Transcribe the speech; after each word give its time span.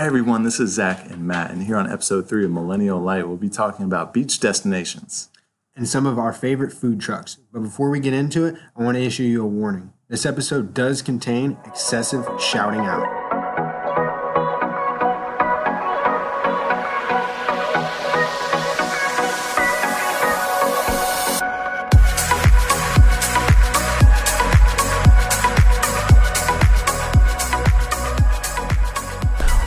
Hey 0.00 0.06
everyone, 0.06 0.44
this 0.44 0.58
is 0.58 0.70
Zack 0.70 1.10
and 1.10 1.26
Matt, 1.26 1.50
and 1.50 1.62
here 1.62 1.76
on 1.76 1.86
episode 1.86 2.26
three 2.26 2.46
of 2.46 2.50
Millennial 2.50 2.98
Light, 2.98 3.28
we'll 3.28 3.36
be 3.36 3.50
talking 3.50 3.84
about 3.84 4.14
beach 4.14 4.40
destinations. 4.40 5.28
and 5.76 5.86
some 5.86 6.06
of 6.06 6.18
our 6.18 6.32
favorite 6.32 6.72
food 6.72 7.02
trucks. 7.02 7.36
But 7.52 7.64
before 7.64 7.90
we 7.90 8.00
get 8.00 8.14
into 8.14 8.46
it, 8.46 8.54
I 8.74 8.82
want 8.82 8.96
to 8.96 9.02
issue 9.02 9.24
you 9.24 9.42
a 9.42 9.46
warning. 9.46 9.92
This 10.08 10.24
episode 10.24 10.72
does 10.72 11.02
contain 11.02 11.58
excessive 11.66 12.26
shouting 12.40 12.80
out. 12.80 13.19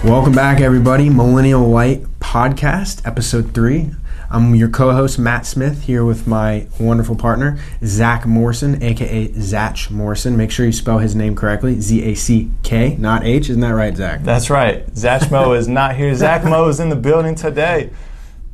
Welcome 0.03 0.33
back, 0.33 0.59
everybody. 0.59 1.09
Millennial 1.09 1.65
Light 1.65 2.03
Podcast, 2.19 3.07
Episode 3.07 3.53
3. 3.53 3.91
I'm 4.29 4.53
your 4.53 4.67
co 4.67 4.91
host, 4.91 5.17
Matt 5.17 5.45
Smith, 5.45 5.83
here 5.83 6.03
with 6.03 6.27
my 6.27 6.67
wonderful 6.77 7.15
partner, 7.15 7.57
Zack 7.85 8.25
Morrison, 8.25 8.83
aka 8.83 9.31
Zack 9.39 9.89
Morrison. 9.89 10.35
Make 10.35 10.51
sure 10.51 10.65
you 10.65 10.73
spell 10.73 10.97
his 10.97 11.15
name 11.15 11.37
correctly 11.37 11.79
Z 11.79 12.03
A 12.03 12.15
C 12.15 12.51
K, 12.63 12.97
not 12.97 13.23
H. 13.23 13.49
Isn't 13.49 13.61
that 13.61 13.69
right, 13.69 13.95
Zack? 13.95 14.23
That's 14.23 14.49
right. 14.49 14.85
Zack 14.93 15.31
Mo 15.31 15.53
is 15.53 15.69
not 15.69 15.95
here. 15.95 16.13
Zack 16.15 16.43
Mo 16.43 16.67
is 16.67 16.81
in 16.81 16.89
the 16.89 16.97
building 16.97 17.35
today. 17.35 17.89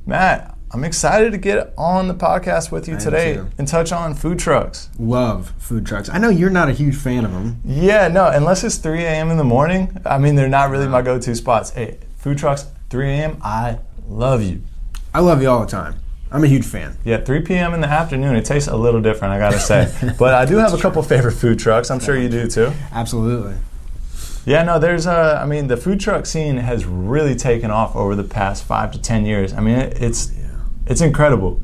Matt, 0.05 0.55
I'm 0.71 0.83
excited 0.83 1.31
to 1.31 1.39
get 1.39 1.73
on 1.79 2.07
the 2.07 2.13
podcast 2.13 2.71
with 2.71 2.87
you 2.87 2.93
am 2.93 2.99
today 2.99 3.41
and 3.57 3.67
touch 3.67 3.91
on 3.91 4.13
food 4.13 4.37
trucks. 4.37 4.89
Love 4.99 5.51
food 5.57 5.83
trucks. 5.83 6.09
I 6.09 6.19
know 6.19 6.29
you're 6.29 6.51
not 6.51 6.69
a 6.69 6.73
huge 6.73 6.95
fan 6.95 7.25
of 7.25 7.31
them. 7.31 7.59
Yeah, 7.65 8.07
no, 8.07 8.27
unless 8.27 8.63
it's 8.63 8.77
3 8.77 9.03
a.m. 9.03 9.31
in 9.31 9.37
the 9.37 9.43
morning, 9.43 9.97
I 10.05 10.19
mean, 10.19 10.35
they're 10.35 10.47
not 10.47 10.69
really 10.69 10.87
my 10.87 11.01
go 11.01 11.17
to 11.17 11.35
spots. 11.35 11.71
Hey, 11.71 11.97
food 12.17 12.37
trucks, 12.37 12.67
3 12.91 13.09
a.m., 13.09 13.37
I 13.41 13.79
love 14.07 14.43
you. 14.43 14.61
I 15.11 15.21
love 15.21 15.41
you 15.41 15.49
all 15.49 15.61
the 15.61 15.65
time. 15.65 15.95
I'm 16.31 16.43
a 16.43 16.47
huge 16.47 16.67
fan. 16.67 16.95
Yeah, 17.03 17.17
3 17.17 17.41
p.m. 17.41 17.73
in 17.73 17.81
the 17.81 17.87
afternoon, 17.87 18.35
it 18.35 18.45
tastes 18.45 18.69
a 18.69 18.77
little 18.77 19.01
different, 19.01 19.33
I 19.33 19.39
gotta 19.39 19.59
say. 19.59 19.91
but 20.19 20.35
I 20.35 20.45
do 20.45 20.57
have 20.57 20.75
a 20.75 20.77
couple 20.77 21.01
favorite 21.01 21.31
food 21.31 21.57
trucks. 21.57 21.89
I'm 21.89 21.99
sure 21.99 22.15
you 22.15 22.29
do 22.29 22.47
too. 22.47 22.71
Absolutely. 22.91 23.55
Yeah, 24.45 24.61
no, 24.61 24.77
there's 24.77 25.07
a, 25.07 25.39
I 25.41 25.47
mean, 25.47 25.65
the 25.65 25.77
food 25.77 25.99
truck 25.99 26.27
scene 26.27 26.57
has 26.57 26.85
really 26.85 27.35
taken 27.35 27.71
off 27.71 27.95
over 27.95 28.15
the 28.15 28.23
past 28.23 28.63
five 28.63 28.91
to 28.91 29.01
10 29.01 29.25
years. 29.25 29.51
I 29.53 29.61
mean, 29.61 29.75
it, 29.75 29.99
it's, 29.99 30.31
it's 30.89 31.01
incredible. 31.01 31.61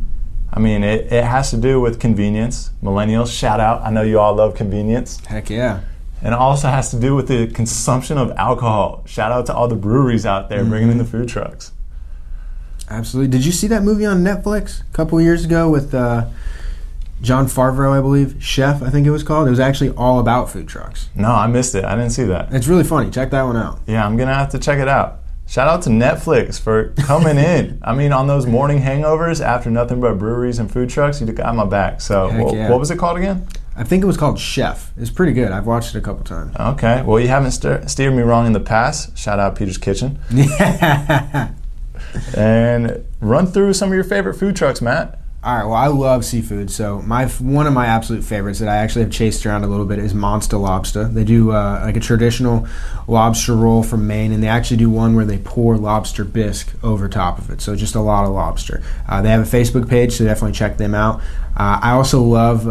I 0.54 0.60
mean, 0.60 0.84
it, 0.84 1.12
it 1.12 1.24
has 1.24 1.50
to 1.50 1.58
do 1.58 1.82
with 1.82 2.00
convenience. 2.00 2.70
Millennials, 2.82 3.38
shout 3.38 3.60
out. 3.60 3.82
I 3.82 3.90
know 3.90 4.04
you 4.04 4.20
all 4.20 4.36
love 4.36 4.56
convenience. 4.56 5.20
Heck 5.26 5.50
yeah. 5.50 5.82
And 6.22 6.34
it 6.34 6.40
also 6.40 6.70
has 6.70 6.92
to 6.92 7.00
do 7.00 7.14
with 7.14 7.28
the 7.28 7.48
consumption 7.48 8.18
of 8.18 8.32
alcohol. 8.38 9.04
Shout 9.06 9.32
out 9.32 9.46
to 9.48 9.54
all 9.54 9.68
the 9.68 9.76
breweries 9.76 10.26
out 10.26 10.48
there 10.48 10.64
bringing 10.64 10.92
in 10.92 10.98
the 10.98 11.06
food 11.06 11.28
trucks. 11.28 11.74
Absolutely. 12.90 13.32
Did 13.32 13.46
you 13.46 13.52
see 13.52 13.68
that 13.68 13.84
movie 13.84 14.06
on 14.06 14.24
Netflix 14.24 14.82
a 14.82 14.94
couple 14.94 15.20
years 15.20 15.44
ago 15.44 15.70
with 15.70 15.94
uh, 15.94 16.28
Jon 17.22 17.48
Favreau, 17.48 17.92
I 17.92 18.02
believe? 18.02 18.42
Chef, 18.42 18.82
I 18.82 18.90
think 18.90 19.06
it 19.06 19.12
was 19.12 19.24
called. 19.24 19.48
It 19.48 19.52
was 19.52 19.60
actually 19.60 19.90
all 19.92 20.20
about 20.20 20.50
food 20.50 20.68
trucks. 20.68 21.10
No, 21.16 21.32
I 21.32 21.48
missed 21.48 21.76
it. 21.76 21.84
I 21.84 21.96
didn't 21.96 22.12
see 22.12 22.24
that. 22.26 22.54
It's 22.54 22.68
really 22.68 22.84
funny. 22.84 23.12
Check 23.12 23.32
that 23.32 23.44
one 23.44 23.58
out. 23.58 23.80
Yeah, 23.88 24.06
I'm 24.06 24.16
gonna 24.18 24.34
have 24.34 24.52
to 24.52 24.60
check 24.60 24.80
it 24.80 24.88
out. 24.88 25.20
Shout 25.48 25.68
out 25.68 25.84
to 25.84 25.90
Netflix 25.90 26.60
for 26.60 26.90
coming 26.98 27.38
in. 27.38 27.80
I 27.84 27.94
mean, 27.94 28.12
on 28.12 28.28
those 28.28 28.46
morning 28.46 28.82
hangovers 28.82 29.44
after 29.44 29.70
nothing 29.70 30.02
but 30.02 30.18
breweries 30.18 30.60
and 30.60 30.72
food 30.72 30.90
trucks, 30.90 31.22
you 31.22 31.28
got 31.28 31.56
my 31.56 31.66
back. 31.66 32.02
So, 32.02 32.30
yeah. 32.30 32.70
what 32.70 32.80
was 32.80 32.90
it 32.92 32.98
called 32.98 33.18
again? 33.18 33.48
I 33.78 33.84
think 33.84 34.04
it 34.04 34.08
was 34.08 34.18
called 34.18 34.40
Chef. 34.40 34.92
It's 34.98 35.10
pretty 35.12 35.34
good. 35.34 35.52
I've 35.52 35.68
watched 35.68 35.94
it 35.94 35.98
a 35.98 36.02
couple 36.02 36.24
times. 36.24 36.56
Okay, 36.58 37.04
well, 37.04 37.20
you 37.20 37.28
haven't 37.28 37.52
st- 37.52 37.90
steered 37.90 38.14
me 38.16 38.22
wrong 38.22 38.48
in 38.48 38.54
the 38.54 38.60
past. 38.60 39.18
Shout 39.18 39.38
out 39.38 39.56
Peter's 39.56 39.78
Kitchen. 39.78 40.20
And 42.36 43.06
run 43.20 43.48
through 43.48 43.74
some 43.74 43.90
of 43.90 43.96
your 43.96 44.04
favorite 44.04 44.36
food 44.36 44.56
trucks, 44.56 44.82
Matt. 44.82 45.20
All 45.46 45.56
right. 45.56 45.64
Well, 45.64 45.76
I 45.76 45.86
love 45.86 46.26
seafood. 46.26 46.72
So 46.72 47.04
my 47.04 47.28
one 47.28 47.68
of 47.68 47.74
my 47.74 47.86
absolute 47.86 48.24
favorites 48.24 48.58
that 48.58 48.68
I 48.68 48.78
actually 48.78 49.04
have 49.04 49.12
chased 49.12 49.46
around 49.46 49.64
a 49.64 49.68
little 49.68 49.86
bit 49.86 50.00
is 50.00 50.12
Monster 50.12 50.58
Lobster. 50.58 51.04
They 51.04 51.24
do 51.24 51.52
uh, 51.52 51.82
like 51.84 51.96
a 51.96 52.00
traditional 52.00 52.68
lobster 53.08 53.56
roll 53.56 53.84
from 53.84 54.08
Maine, 54.08 54.32
and 54.32 54.42
they 54.42 54.48
actually 54.48 54.78
do 54.78 54.90
one 54.90 55.16
where 55.16 55.24
they 55.24 55.38
pour 55.38 55.78
lobster 55.78 56.24
bisque 56.24 56.74
over 56.84 57.08
top 57.08 57.38
of 57.38 57.52
it. 57.52 57.62
So 57.62 57.76
just 57.76 57.94
a 57.94 58.02
lot 58.02 58.26
of 58.26 58.32
lobster. 58.32 58.82
Uh, 59.08 59.22
they 59.22 59.30
have 59.30 59.42
a 59.42 59.58
Facebook 59.58 59.88
page, 59.88 60.14
so 60.14 60.26
definitely 60.26 60.54
check 60.54 60.78
them 60.78 60.96
out. 60.96 61.20
Uh, 61.56 61.80
I 61.80 61.92
also 61.92 62.24
love. 62.24 62.68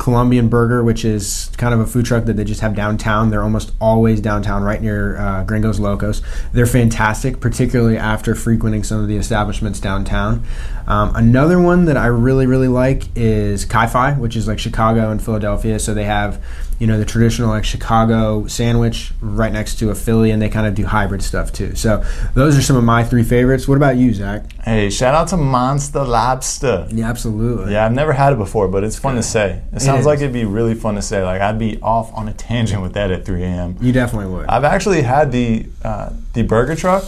Colombian 0.00 0.48
Burger, 0.48 0.82
which 0.82 1.04
is 1.04 1.50
kind 1.58 1.74
of 1.74 1.80
a 1.80 1.86
food 1.86 2.06
truck 2.06 2.24
that 2.24 2.32
they 2.32 2.42
just 2.42 2.62
have 2.62 2.74
downtown. 2.74 3.28
They're 3.28 3.42
almost 3.42 3.72
always 3.78 4.22
downtown, 4.22 4.62
right 4.62 4.80
near 4.80 5.18
uh, 5.18 5.44
Gringos 5.44 5.78
Locos. 5.78 6.22
They're 6.54 6.64
fantastic, 6.64 7.38
particularly 7.38 7.98
after 7.98 8.34
frequenting 8.34 8.82
some 8.82 9.02
of 9.02 9.08
the 9.08 9.18
establishments 9.18 9.78
downtown. 9.78 10.42
Um, 10.86 11.14
another 11.14 11.60
one 11.60 11.84
that 11.84 11.98
I 11.98 12.06
really, 12.06 12.46
really 12.46 12.66
like 12.66 13.14
is 13.14 13.66
Kai-Fi, 13.66 14.14
which 14.14 14.36
is 14.36 14.48
like 14.48 14.58
Chicago 14.58 15.10
and 15.10 15.22
Philadelphia. 15.22 15.78
So 15.78 15.92
they 15.92 16.04
have, 16.04 16.42
you 16.80 16.86
know, 16.86 16.98
the 16.98 17.04
traditional 17.04 17.50
like 17.50 17.64
Chicago 17.64 18.46
sandwich 18.46 19.12
right 19.20 19.52
next 19.52 19.78
to 19.80 19.90
a 19.90 19.94
Philly, 19.94 20.30
and 20.30 20.40
they 20.40 20.48
kind 20.48 20.66
of 20.66 20.74
do 20.74 20.86
hybrid 20.86 21.22
stuff 21.22 21.52
too. 21.52 21.74
So 21.76 22.02
those 22.32 22.56
are 22.56 22.62
some 22.62 22.74
of 22.74 22.82
my 22.82 23.04
three 23.04 23.22
favorites. 23.22 23.68
What 23.68 23.76
about 23.76 23.96
you, 23.96 24.14
Zack? 24.14 24.50
Hey, 24.62 24.88
shout 24.88 25.14
out 25.14 25.28
to 25.28 25.36
Monster 25.36 26.02
Lobster. 26.02 26.88
Yeah, 26.90 27.10
absolutely. 27.10 27.74
Yeah, 27.74 27.84
I've 27.84 27.92
never 27.92 28.14
had 28.14 28.32
it 28.32 28.38
before, 28.38 28.66
but 28.66 28.82
it's 28.82 28.98
fun 28.98 29.16
to 29.16 29.22
say. 29.22 29.62
It 29.74 29.80
sounds 29.82 30.00
is. 30.00 30.06
like 30.06 30.20
it'd 30.20 30.32
be 30.32 30.46
really 30.46 30.74
fun 30.74 30.94
to 30.94 31.02
say. 31.02 31.22
Like 31.22 31.42
I'd 31.42 31.58
be 31.58 31.78
off 31.82 32.12
on 32.14 32.28
a 32.28 32.32
tangent 32.32 32.80
with 32.80 32.94
that 32.94 33.10
at 33.10 33.26
3 33.26 33.42
a.m. 33.44 33.76
You 33.78 33.92
definitely 33.92 34.32
would. 34.34 34.46
I've 34.46 34.64
actually 34.64 35.02
had 35.02 35.32
the 35.32 35.66
uh, 35.84 36.10
the 36.32 36.42
burger 36.42 36.76
truck. 36.76 37.04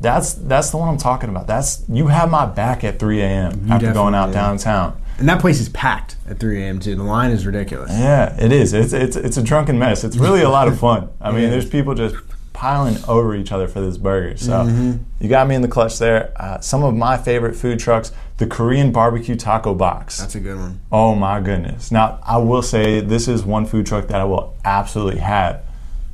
That's 0.00 0.34
that's 0.34 0.70
the 0.70 0.76
one 0.76 0.88
I'm 0.88 0.96
talking 0.96 1.28
about. 1.28 1.48
That's 1.48 1.82
you 1.88 2.06
have 2.06 2.30
my 2.30 2.46
back 2.46 2.84
at 2.84 3.00
3 3.00 3.20
a.m. 3.20 3.72
after 3.72 3.92
going 3.92 4.14
out 4.14 4.26
do. 4.26 4.34
downtown. 4.34 4.97
And 5.18 5.28
that 5.28 5.40
place 5.40 5.60
is 5.60 5.68
packed 5.70 6.16
at 6.28 6.38
3 6.38 6.62
a.m. 6.62 6.78
too. 6.80 6.94
The 6.94 7.02
line 7.02 7.30
is 7.32 7.44
ridiculous. 7.44 7.90
Yeah, 7.90 8.36
it 8.40 8.52
is. 8.52 8.72
It's 8.72 8.92
it's 8.92 9.16
it's 9.16 9.36
a 9.36 9.42
drunken 9.42 9.78
mess. 9.78 10.04
It's 10.04 10.16
really 10.16 10.42
a 10.42 10.48
lot 10.50 10.68
of 10.68 10.78
fun. 10.78 11.08
I 11.20 11.32
mean, 11.32 11.50
there's 11.50 11.68
people 11.68 11.94
just 11.94 12.14
piling 12.52 12.96
over 13.06 13.34
each 13.36 13.52
other 13.52 13.68
for 13.68 13.80
this 13.80 13.98
burger. 13.98 14.36
So 14.36 14.52
Mm-hmm. 14.64 15.02
you 15.20 15.28
got 15.28 15.46
me 15.48 15.54
in 15.54 15.62
the 15.62 15.68
clutch 15.68 15.98
there. 15.98 16.32
Uh, 16.36 16.60
some 16.60 16.82
of 16.84 16.94
my 16.94 17.16
favorite 17.16 17.54
food 17.56 17.78
trucks: 17.80 18.12
the 18.36 18.46
Korean 18.46 18.92
barbecue 18.92 19.34
taco 19.36 19.74
box. 19.74 20.18
That's 20.18 20.34
a 20.36 20.40
good 20.40 20.56
one. 20.56 20.80
Oh 20.92 21.14
my 21.16 21.40
goodness. 21.40 21.90
Now, 21.90 22.20
I 22.24 22.38
will 22.38 22.62
say 22.62 23.00
this 23.00 23.26
is 23.28 23.42
one 23.44 23.66
food 23.66 23.86
truck 23.86 24.06
that 24.08 24.20
I 24.20 24.24
will 24.24 24.54
absolutely 24.64 25.20
have 25.20 25.62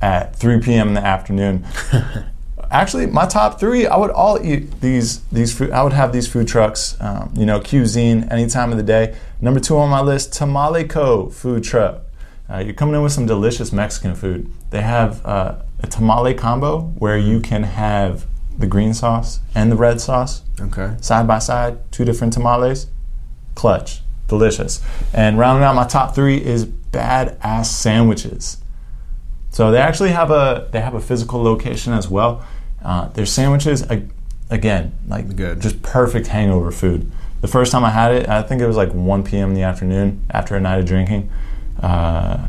at 0.01 0.35
3 0.35 0.59
p.m. 0.61 0.89
in 0.89 0.93
the 0.95 1.05
afternoon. 1.05 1.65
Actually, 2.75 3.05
my 3.05 3.25
top 3.25 3.57
three, 3.57 3.87
I 3.87 3.95
would 3.95 4.11
all 4.11 4.37
eat 4.45 4.81
these 4.81 5.21
these 5.31 5.57
food. 5.57 5.71
I 5.71 5.81
would 5.81 5.93
have 5.93 6.11
these 6.11 6.27
food 6.27 6.45
trucks, 6.45 6.97
um, 6.99 7.31
you 7.33 7.45
know, 7.45 7.61
cuisine 7.61 8.27
any 8.29 8.47
time 8.47 8.71
of 8.71 8.77
the 8.77 8.83
day. 8.83 9.15
Number 9.39 9.61
two 9.61 9.77
on 9.77 9.89
my 9.89 10.01
list, 10.01 10.33
Tamale 10.33 10.83
Co. 10.83 11.29
food 11.29 11.63
truck. 11.63 12.01
Uh, 12.49 12.57
you're 12.57 12.73
coming 12.73 12.95
in 12.95 13.01
with 13.01 13.13
some 13.13 13.25
delicious 13.25 13.71
Mexican 13.71 14.13
food. 14.13 14.51
They 14.71 14.81
have 14.81 15.25
uh, 15.25 15.55
a 15.79 15.87
tamale 15.87 16.33
combo 16.33 16.81
where 16.99 17.17
you 17.17 17.39
can 17.39 17.63
have 17.63 18.25
the 18.57 18.67
green 18.67 18.93
sauce 18.93 19.39
and 19.55 19.71
the 19.71 19.77
red 19.77 20.01
sauce 20.01 20.41
Okay. 20.59 20.95
side 20.99 21.27
by 21.27 21.39
side, 21.39 21.77
two 21.93 22.03
different 22.03 22.33
tamales. 22.33 22.87
Clutch, 23.55 24.01
delicious. 24.27 24.81
And 25.13 25.39
rounding 25.39 25.63
out 25.63 25.75
my 25.75 25.87
top 25.87 26.13
three 26.13 26.43
is 26.43 26.65
badass 26.65 27.67
sandwiches. 27.67 28.57
So 29.49 29.71
they 29.71 29.79
actually 29.79 30.09
have 30.11 30.29
a 30.29 30.67
they 30.73 30.81
have 30.81 30.93
a 30.93 30.99
physical 30.99 31.41
location 31.41 31.93
as 31.93 32.09
well. 32.09 32.43
Uh, 32.85 33.07
their 33.09 33.25
sandwiches, 33.25 33.81
ag- 33.89 34.11
again, 34.51 34.93
like 35.07 35.35
Good. 35.35 35.59
just 35.59 35.81
perfect 35.81 36.27
hangover 36.27 36.71
food. 36.71 37.11
The 37.41 37.47
first 37.47 37.71
time 37.71 37.83
I 37.83 37.89
had 37.89 38.13
it, 38.13 38.29
I 38.29 38.41
think 38.43 38.61
it 38.61 38.67
was 38.67 38.77
like 38.77 38.91
1 38.93 39.23
p.m. 39.23 39.49
in 39.49 39.55
the 39.55 39.63
afternoon 39.63 40.25
after 40.29 40.55
a 40.55 40.59
night 40.61 40.79
of 40.79 40.85
drinking. 40.85 41.29
Uh, 41.81 42.47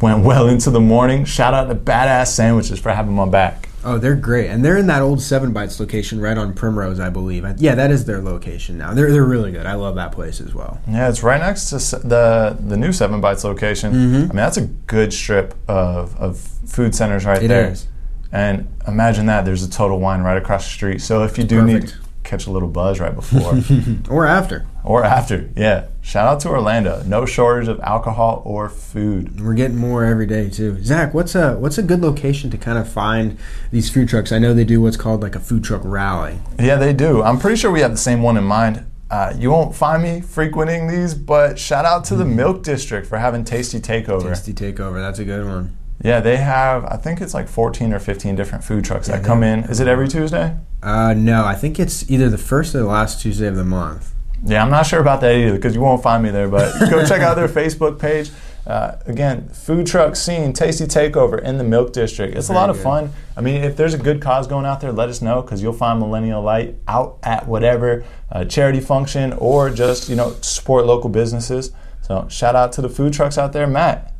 went 0.00 0.24
well 0.24 0.48
into 0.48 0.70
the 0.70 0.80
morning. 0.80 1.24
Shout 1.24 1.52
out 1.54 1.68
to 1.68 1.74
Badass 1.74 2.28
Sandwiches 2.28 2.78
for 2.80 2.90
having 2.92 3.14
my 3.14 3.28
back. 3.28 3.68
Oh, 3.84 3.98
they're 3.98 4.14
great, 4.14 4.48
and 4.48 4.64
they're 4.64 4.76
in 4.76 4.86
that 4.86 5.02
old 5.02 5.20
Seven 5.20 5.52
Bites 5.52 5.80
location 5.80 6.20
right 6.20 6.38
on 6.38 6.54
Primrose, 6.54 7.00
I 7.00 7.10
believe. 7.10 7.44
Yeah, 7.58 7.74
that 7.74 7.90
is 7.90 8.04
their 8.04 8.20
location 8.22 8.78
now. 8.78 8.94
They're 8.94 9.10
they're 9.10 9.24
really 9.24 9.50
good. 9.50 9.66
I 9.66 9.74
love 9.74 9.96
that 9.96 10.12
place 10.12 10.40
as 10.40 10.54
well. 10.54 10.80
Yeah, 10.88 11.08
it's 11.08 11.24
right 11.24 11.40
next 11.40 11.70
to 11.70 11.76
the 11.98 12.56
the 12.64 12.76
new 12.76 12.92
Seven 12.92 13.20
Bites 13.20 13.42
location. 13.42 13.92
I 13.92 13.96
mean, 13.96 14.28
that's 14.28 14.56
a 14.56 14.62
good 14.86 15.12
strip 15.12 15.54
of, 15.68 16.16
of 16.20 16.38
food 16.38 16.94
centers 16.94 17.24
right 17.24 17.42
It 17.42 17.48
there. 17.48 17.72
is. 17.72 17.88
And 18.32 18.68
imagine 18.88 19.26
that 19.26 19.44
there's 19.44 19.62
a 19.62 19.70
Total 19.70 19.98
Wine 19.98 20.22
right 20.22 20.36
across 20.38 20.64
the 20.64 20.70
street. 20.72 21.00
So 21.02 21.22
if 21.22 21.36
you 21.36 21.44
do 21.44 21.62
need 21.62 21.88
to 21.88 21.94
catch 22.24 22.46
a 22.46 22.50
little 22.50 22.68
buzz 22.68 22.98
right 22.98 23.14
before 23.14 23.60
Or 24.10 24.24
after. 24.26 24.64
or 24.84 25.04
after, 25.04 25.50
yeah, 25.56 25.88
shout 26.00 26.26
out 26.26 26.40
to 26.40 26.48
Orlando. 26.48 27.02
No 27.04 27.26
shortage 27.26 27.68
of 27.68 27.78
alcohol 27.80 28.40
or 28.46 28.68
food. 28.70 29.40
We're 29.40 29.52
getting 29.54 29.76
more 29.76 30.04
every 30.04 30.26
day 30.26 30.48
too. 30.48 30.82
Zack, 30.82 31.12
what's 31.12 31.34
a 31.34 31.56
what's 31.58 31.76
a 31.78 31.82
good 31.82 32.00
location 32.00 32.48
to 32.50 32.56
kind 32.56 32.78
of 32.78 32.88
find 32.90 33.36
these 33.70 33.90
food 33.90 34.08
trucks? 34.08 34.32
I 34.32 34.38
know 34.38 34.54
they 34.54 34.64
do 34.64 34.80
what's 34.80 34.96
called 34.96 35.20
like 35.20 35.34
a 35.34 35.40
food 35.40 35.62
truck 35.64 35.82
rally. 35.84 36.38
Yeah, 36.58 36.76
they 36.76 36.92
do. 36.94 37.22
I'm 37.22 37.38
pretty 37.38 37.56
sure 37.56 37.70
we 37.70 37.80
have 37.80 37.90
the 37.90 37.96
same 37.98 38.22
one 38.22 38.36
in 38.38 38.44
mind. 38.44 38.86
Uh, 39.10 39.34
you 39.36 39.50
won't 39.50 39.74
find 39.74 40.02
me 40.02 40.22
frequenting 40.22 40.88
these, 40.88 41.12
but 41.12 41.58
shout 41.58 41.84
out 41.84 42.02
to 42.06 42.14
the 42.16 42.24
Milk 42.24 42.62
District 42.62 43.06
for 43.06 43.18
having 43.18 43.44
Tasty 43.44 43.78
Takeover. 43.78 44.22
Tasty 44.30 44.54
takeover. 44.54 44.94
That's 45.02 45.18
a 45.18 45.24
good 45.26 45.44
one. 45.44 45.76
Yeah, 46.02 46.20
they 46.20 46.36
have. 46.38 46.84
I 46.84 46.96
think 46.96 47.20
it's 47.20 47.32
like 47.34 47.48
14 47.48 47.92
or 47.92 47.98
15 48.00 48.34
different 48.34 48.64
food 48.64 48.84
trucks 48.84 49.08
Yeah, 49.08 49.16
that 49.18 49.24
come 49.24 49.42
in. 49.42 49.60
Is 49.64 49.78
it 49.80 49.86
every 49.88 50.08
Tuesday? 50.08 50.56
Uh, 50.82 51.14
no, 51.14 51.44
I 51.44 51.54
think 51.54 51.78
it's 51.78 52.10
either 52.10 52.28
the 52.28 52.38
first 52.38 52.74
or 52.74 52.78
the 52.78 52.86
last 52.86 53.22
Tuesday 53.22 53.46
of 53.46 53.54
the 53.56 53.64
month. 53.64 54.12
Yeah, 54.44 54.64
I'm 54.64 54.70
not 54.70 54.86
sure 54.86 55.00
about 55.00 55.20
that 55.20 55.36
either 55.36 55.54
because 55.54 55.74
you 55.76 55.80
won't 55.80 56.02
find 56.02 56.20
me 56.22 56.30
there. 56.30 56.48
But 56.48 56.72
go 56.90 57.06
check 57.06 57.20
out 57.22 57.36
their 57.36 57.46
Facebook 57.48 58.00
page. 58.00 58.30
Uh, 58.66 58.96
again, 59.06 59.48
food 59.50 59.86
truck 59.86 60.14
scene, 60.16 60.52
tasty 60.52 60.84
takeover 60.84 61.40
in 61.40 61.58
the 61.58 61.64
Milk 61.64 61.92
District. 61.92 62.36
It's 62.36 62.48
a 62.48 62.52
Very 62.52 62.60
lot 62.60 62.70
of 62.70 62.76
good. 62.76 62.82
fun. 62.82 63.10
I 63.36 63.40
mean, 63.40 63.62
if 63.62 63.76
there's 63.76 63.94
a 63.94 63.98
good 63.98 64.20
cause 64.20 64.46
going 64.48 64.66
out 64.66 64.80
there, 64.80 64.92
let 64.92 65.08
us 65.08 65.20
know 65.22 65.42
because 65.42 65.62
you'll 65.62 65.72
find 65.72 65.98
Millennial 66.00 66.42
Light 66.42 66.76
out 66.88 67.18
at 67.22 67.46
whatever 67.46 68.04
uh, 68.30 68.44
charity 68.44 68.80
function 68.80 69.32
or 69.34 69.70
just 69.70 70.08
you 70.08 70.16
know 70.16 70.34
support 70.40 70.86
local 70.86 71.10
businesses. 71.10 71.70
So 72.02 72.26
shout 72.28 72.56
out 72.56 72.72
to 72.72 72.80
the 72.82 72.88
food 72.88 73.12
trucks 73.12 73.38
out 73.38 73.52
there, 73.52 73.66
Matt. 73.68 74.11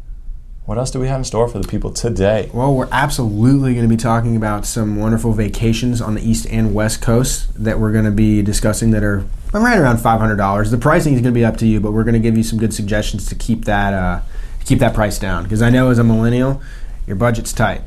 What 0.65 0.79
else 0.79 0.93
do 0.93 1.01
we 1.01 1.09
have 1.09 1.19
in 1.19 1.25
store 1.25 1.49
for 1.49 1.59
the 1.59 1.67
people 1.67 1.91
today? 1.91 2.49
Well, 2.55 2.73
we're 2.73 2.89
absolutely 2.93 3.75
going 3.75 3.83
to 3.83 3.93
be 3.93 3.97
talking 3.97 4.37
about 4.37 4.65
some 4.65 4.95
wonderful 4.95 5.33
vacations 5.33 6.01
on 6.01 6.15
the 6.15 6.23
east 6.23 6.47
and 6.49 6.73
west 6.73 7.03
coast 7.03 7.49
that 7.65 7.81
we're 7.81 7.91
going 7.91 8.05
to 8.05 8.13
be 8.13 8.43
discussing 8.43 8.93
that 8.93 9.03
are 9.03 9.27
right 9.53 9.77
around 9.77 9.99
five 9.99 10.21
hundred 10.21 10.37
dollars. 10.37 10.71
The 10.71 10.79
pricing 10.79 11.15
is 11.15 11.21
going 11.21 11.35
to 11.35 11.39
be 11.39 11.45
up 11.45 11.57
to 11.57 11.67
you, 11.67 11.81
but 11.81 11.91
we're 11.91 12.05
going 12.05 12.15
to 12.15 12.21
give 12.21 12.37
you 12.37 12.45
some 12.45 12.61
good 12.61 12.73
suggestions 12.73 13.27
to 13.27 13.35
keep 13.35 13.65
that 13.65 13.93
uh, 13.93 14.21
to 14.61 14.65
keep 14.65 14.79
that 14.79 14.95
price 14.95 15.19
down. 15.19 15.43
Because 15.43 15.63
I 15.63 15.71
know 15.71 15.91
as 15.91 15.99
a 15.99 16.05
millennial, 16.05 16.63
your 17.09 17.17
budget's 17.17 17.53
tight. 17.53 17.81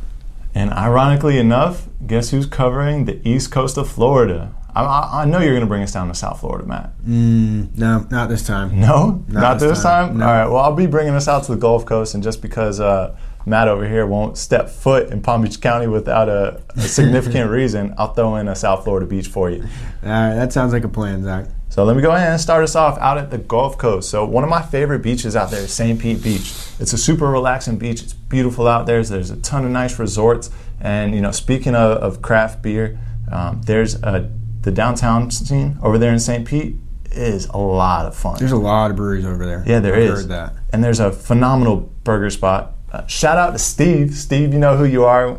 And 0.54 0.70
ironically 0.74 1.38
enough, 1.38 1.88
guess 2.06 2.32
who's 2.32 2.46
covering 2.46 3.06
the 3.06 3.26
east 3.26 3.52
coast 3.52 3.78
of 3.78 3.90
Florida? 3.90 4.54
I, 4.76 5.22
I, 5.22 5.26
know 5.26 5.40
you're 5.40 5.54
going 5.54 5.62
to 5.62 5.68
bring 5.68 5.84
us 5.84 5.94
down 5.94 6.10
to 6.10 6.14
South 6.14 6.42
Florida, 6.42 6.68
Matt. 6.68 6.92
Mm, 7.06 7.78
no, 7.78 8.06
not 8.12 8.28
this 8.28 8.46
time. 8.46 8.80
No, 8.80 9.24
not, 9.30 9.42
Not 9.42 9.60
this 9.60 9.70
this 9.70 9.84
time. 9.84 10.10
time, 10.10 10.18
no. 10.18 10.26
All 10.26 10.32
right. 10.32 10.48
Well, 10.48 10.58
I'll 10.58 10.76
be 10.76 10.86
bringing 10.86 11.14
us 11.14 11.28
out 11.28 11.46
to 11.46 11.54
the 11.54 11.58
Gulf 11.58 11.86
Coast, 11.86 12.14
and 12.14 12.22
just 12.22 12.42
because 12.42 12.82
uh, 12.82 13.16
Matt 13.46 13.68
over 13.68 13.88
here 13.88 14.06
won't 14.06 14.38
step 14.38 14.70
foot 14.70 15.12
in 15.12 15.22
Palm 15.22 15.44
Beach 15.44 15.62
County 15.62 15.88
without 15.88 16.28
a, 16.28 16.62
a 16.76 16.82
significant 16.88 17.50
reason, 17.50 17.94
I'll 17.98 18.14
throw 18.14 18.36
in 18.36 18.48
a 18.48 18.56
South 18.56 18.84
Florida 18.84 19.06
beach 19.06 19.28
for 19.28 19.50
you. 19.50 19.62
All 20.04 20.10
right, 20.10 20.36
that 20.36 20.52
sounds 20.52 20.74
like 20.74 20.84
a 20.84 20.90
plan, 20.90 21.24
Zack. 21.24 21.46
So 21.70 21.84
let 21.84 21.96
me 21.96 22.02
go 22.02 22.12
ahead 22.12 22.32
and 22.32 22.40
start 22.40 22.64
us 22.64 22.76
off 22.76 22.98
out 23.00 23.18
at 23.18 23.32
the 23.32 23.38
Gulf 23.38 23.78
Coast. 23.78 24.10
So 24.10 24.26
one 24.26 24.44
of 24.44 24.50
my 24.50 24.62
favorite 24.62 25.00
beaches 25.00 25.36
out 25.36 25.52
there 25.52 25.62
is 25.62 25.74
St. 25.74 26.00
Pete 26.00 26.24
Beach. 26.24 26.54
It's 26.80 26.94
a 26.94 26.98
super 26.98 27.28
relaxing 27.28 27.78
beach. 27.78 28.02
It's 28.02 28.14
beautiful 28.14 28.68
out 28.68 28.86
there. 28.86 29.04
There's 29.04 29.30
a 29.30 29.36
ton 29.38 29.66
of 29.66 29.72
nice 29.72 30.00
resorts. 30.00 30.50
And 30.80 31.14
you 31.14 31.20
know, 31.20 31.32
speaking 31.32 31.76
of, 31.76 31.98
of 31.98 32.22
craft 32.22 32.62
beer, 32.62 32.98
um, 33.30 33.62
there's 33.64 33.96
a, 34.04 34.32
the 34.66 34.72
downtown 34.72 35.30
scene 35.30 35.78
over 35.84 36.00
there 36.00 36.12
in 36.12 36.20
St. 36.20 36.46
Pete 36.46 36.76
is 37.12 37.46
a 37.46 37.58
lot 37.58 38.08
of 38.08 38.16
fun. 38.16 38.38
There's 38.40 38.52
a 38.52 38.58
lot 38.58 38.90
of 38.90 38.98
breweries 38.98 39.24
over 39.24 39.46
there. 39.46 39.64
Yeah, 39.66 39.80
there 39.80 39.94
I've 39.96 40.02
is. 40.02 40.22
Heard 40.22 40.30
that. 40.30 40.54
And 40.74 40.84
there's 40.84 41.00
a 41.00 41.12
phenomenal 41.12 41.92
burger 42.04 42.32
spot. 42.32 42.74
Uh, 42.92 43.06
shout 43.06 43.38
out 43.38 43.52
to 43.52 43.60
Steve. 43.60 44.16
Steve, 44.16 44.54
you 44.54 44.60
know 44.60 44.76
who 44.76 44.86
you 44.86 45.06
are. 45.06 45.38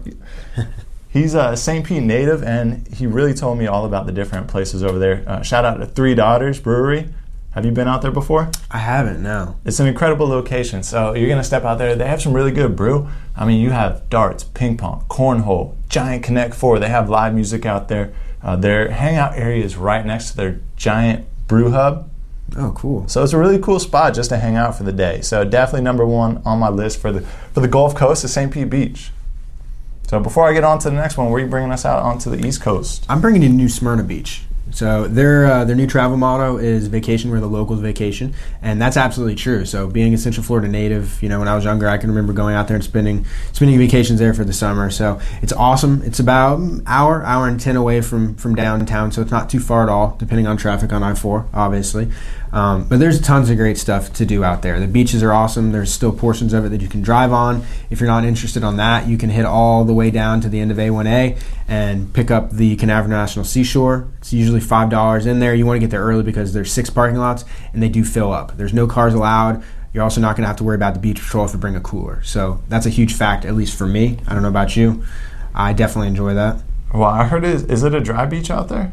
He's 1.09 1.35
a 1.35 1.57
St. 1.57 1.85
Pete 1.85 2.05
native, 2.05 2.45
and 2.45 2.87
he 2.89 3.07
really 3.07 3.35
told 3.35 3.59
me 3.59 3.67
all 3.67 3.85
about 3.85 4.07
the 4.07 4.13
different 4.13 4.47
places 4.47 4.85
over 4.85 4.99
there. 4.99 5.25
Uh, 5.27 5.43
shout 5.43 5.65
out 5.65 5.79
to 5.79 5.87
Three 5.87 6.15
Daughters 6.15 6.61
Brewery. 6.61 7.09
Have 7.51 7.65
you 7.65 7.73
been 7.73 7.89
out 7.89 8.03
there 8.03 8.13
before? 8.13 8.51
I 8.71 8.79
haven't. 8.79 9.23
No. 9.23 9.57
It's 9.65 9.81
an 9.81 9.89
incredible 9.89 10.29
location. 10.29 10.83
So 10.83 11.15
you're 11.15 11.29
gonna 11.29 11.43
step 11.43 11.65
out 11.65 11.79
there. 11.79 11.97
They 11.97 12.07
have 12.07 12.23
some 12.23 12.35
really 12.35 12.53
good 12.53 12.77
brew. 12.77 13.09
I 13.35 13.47
mean, 13.47 13.61
you 13.61 13.71
have 13.71 14.09
darts, 14.09 14.45
ping 14.45 14.77
pong, 14.77 15.05
cornhole, 15.09 15.75
giant 15.89 16.23
Connect 16.23 16.55
Four. 16.55 16.79
They 16.79 16.91
have 16.91 17.09
live 17.09 17.35
music 17.35 17.65
out 17.65 17.89
there. 17.89 18.13
Uh, 18.47 18.55
their 18.55 18.93
hangout 18.93 19.37
area 19.37 19.65
is 19.65 19.77
right 19.77 20.07
next 20.07 20.31
to 20.31 20.37
their 20.37 20.61
giant 20.77 21.27
brew 21.49 21.73
hub. 21.73 22.09
Oh, 22.57 22.71
cool. 22.77 23.09
So 23.09 23.25
it's 23.25 23.33
a 23.33 23.39
really 23.39 23.59
cool 23.59 23.81
spot 23.81 24.15
just 24.15 24.31
to 24.31 24.37
hang 24.37 24.55
out 24.55 24.77
for 24.77 24.85
the 24.85 24.93
day. 24.93 25.21
So 25.21 25.45
definitely 25.45 25.81
number 25.81 26.07
one 26.07 26.41
on 26.45 26.61
my 26.61 26.69
list 26.69 27.01
for 27.01 27.11
the 27.11 27.23
for 27.23 27.59
the 27.59 27.67
Gulf 27.67 27.97
Coast 27.97 28.23
is 28.23 28.33
St. 28.33 28.53
Pete 28.53 28.71
Beach. 28.71 29.11
So 30.07 30.21
before 30.21 30.49
I 30.49 30.53
get 30.53 30.63
on 30.63 30.79
to 30.79 30.91
the 30.91 30.95
next 30.95 31.17
one, 31.17 31.29
where 31.29 31.43
are 31.43 31.45
you 31.45 31.51
bringing 31.51 31.73
us 31.73 31.85
out 31.85 32.05
onto 32.05 32.31
the 32.31 32.47
East 32.47 32.63
Coast? 32.63 33.05
I'm 33.09 33.21
bringing 33.21 33.43
you 33.43 33.49
New 33.49 33.69
Smyrna 33.69 34.05
Beach. 34.05 34.43
So 34.71 35.07
their 35.07 35.47
uh, 35.47 35.65
their 35.65 35.77
new 35.77 35.87
travel 35.87 36.17
motto 36.17 36.59
is 36.59 36.89
"Vacation 36.89 37.31
where 37.31 37.41
the 37.41 37.47
locals 37.47 37.81
vacation," 37.81 38.35
and 38.61 38.81
that's 38.81 38.97
absolutely 38.97 39.37
true. 39.37 39.65
So 39.65 39.87
being 39.87 40.13
a 40.13 40.19
Central 40.19 40.45
Florida 40.45 40.69
native, 40.69 41.23
you 41.23 41.29
know, 41.29 41.39
when 41.39 41.49
I 41.49 41.55
was 41.55 41.65
younger, 41.65 41.89
I 41.89 41.99
can 41.99 42.11
remember 42.11 42.33
going 42.33 42.55
out 42.55 42.67
there 42.67 42.75
and 42.75 42.85
spending 42.85 43.25
spending 43.53 43.79
vacations 43.79 44.19
there 44.19 44.35
for 44.35 44.45
the 44.45 44.53
summer. 44.53 44.91
So 44.91 45.21
it's 45.41 45.53
awesome. 45.53 46.03
It's 46.05 46.19
about 46.19 46.61
hour 46.87 47.25
hour 47.25 47.49
and 47.49 47.61
ten 47.61 47.77
away 47.77 48.01
from 48.01 48.35
from 48.35 48.55
downtown, 48.55 49.13
so 49.13 49.23
it's 49.23 49.31
not 49.31 49.49
too 49.49 49.61
far 49.61 49.83
at 49.83 49.89
all, 49.89 50.17
depending 50.19 50.47
on 50.47 50.57
traffic 50.57 50.93
on 50.93 51.03
I 51.03 51.15
four, 51.15 51.47
obviously. 51.55 52.11
Um, 52.57 52.89
but 52.89 53.01
there's 53.01 53.21
tons 53.21 53.51
of 53.51 53.59
great 53.59 53.77
stuff 53.77 54.15
to 54.15 54.25
do 54.25 54.43
out 54.43 54.63
there. 54.63 54.81
The 54.81 54.87
beaches 54.87 55.23
are 55.23 55.31
awesome. 55.31 55.73
There's 55.73 55.93
still 55.93 56.11
portions 56.11 56.55
of 56.55 56.65
it 56.65 56.71
that 56.71 56.81
you 56.81 56.89
can 56.89 57.03
drive 57.03 57.31
on. 57.31 57.63
If 57.91 58.01
you're 58.01 58.09
not 58.09 58.25
interested 58.25 58.65
on 58.65 58.79
that, 58.79 59.07
you 59.07 59.19
can 59.19 59.29
hit 59.29 59.45
all 59.45 59.85
the 59.85 59.93
way 59.93 60.11
down 60.11 60.41
to 60.41 60.49
the 60.49 60.59
end 60.61 60.71
of 60.71 60.79
A1A 60.79 61.39
and 61.69 62.15
pick 62.15 62.31
up 62.31 62.53
the 62.53 62.75
Canaveral 62.77 63.11
National 63.11 63.45
Seashore. 63.45 64.09
It's 64.17 64.33
usually 64.33 64.61
five 64.61 64.89
dollars 64.89 65.27
in 65.27 65.39
there. 65.39 65.55
You 65.55 65.67
want 65.67 65.77
to 65.77 65.81
get 65.81 65.91
there 65.91 66.03
early 66.03 66.23
because 66.23 66.55
there's 66.55 66.73
six 66.73 66.89
parking 66.89 67.19
lots 67.19 67.45
and 67.75 67.83
they 67.83 67.91
do 67.91 68.03
fill 68.03 68.33
up. 68.33 68.57
There's 68.57 68.73
no 68.73 68.87
cars 68.87 69.13
allowed. 69.13 69.63
You're 69.93 70.05
also 70.05 70.23
not 70.23 70.35
going 70.35 70.45
to 70.45 70.49
have 70.49 70.57
to 70.57 70.65
worry 70.65 70.77
about 70.77 70.95
the 70.95 71.01
beach 71.01 71.21
patrol 71.21 71.45
if 71.45 71.53
you 71.53 71.59
bring 71.59 71.77
a 71.77 71.81
cooler. 71.83 72.23
So 72.23 72.63
that's 72.71 72.87
a 72.87 72.91
huge 72.91 73.13
fact, 73.13 73.45
at 73.45 73.55
least 73.55 73.77
for 73.77 73.87
me. 73.87 74.19
I 74.27 74.33
don't 74.33 74.43
know 74.43 74.49
about 74.49 74.77
you. 74.77 75.05
I 75.55 75.75
definitely 75.75 76.09
enjoy 76.09 76.33
that. 76.33 76.63
Well, 76.95 77.05
I 77.05 77.25
heard 77.25 77.45
it 77.45 77.55
is, 77.55 77.65
is 77.65 77.83
it 77.83 77.95
a 77.95 78.01
dry 78.01 78.25
beach 78.25 78.51
out 78.51 78.71
there? 78.71 78.93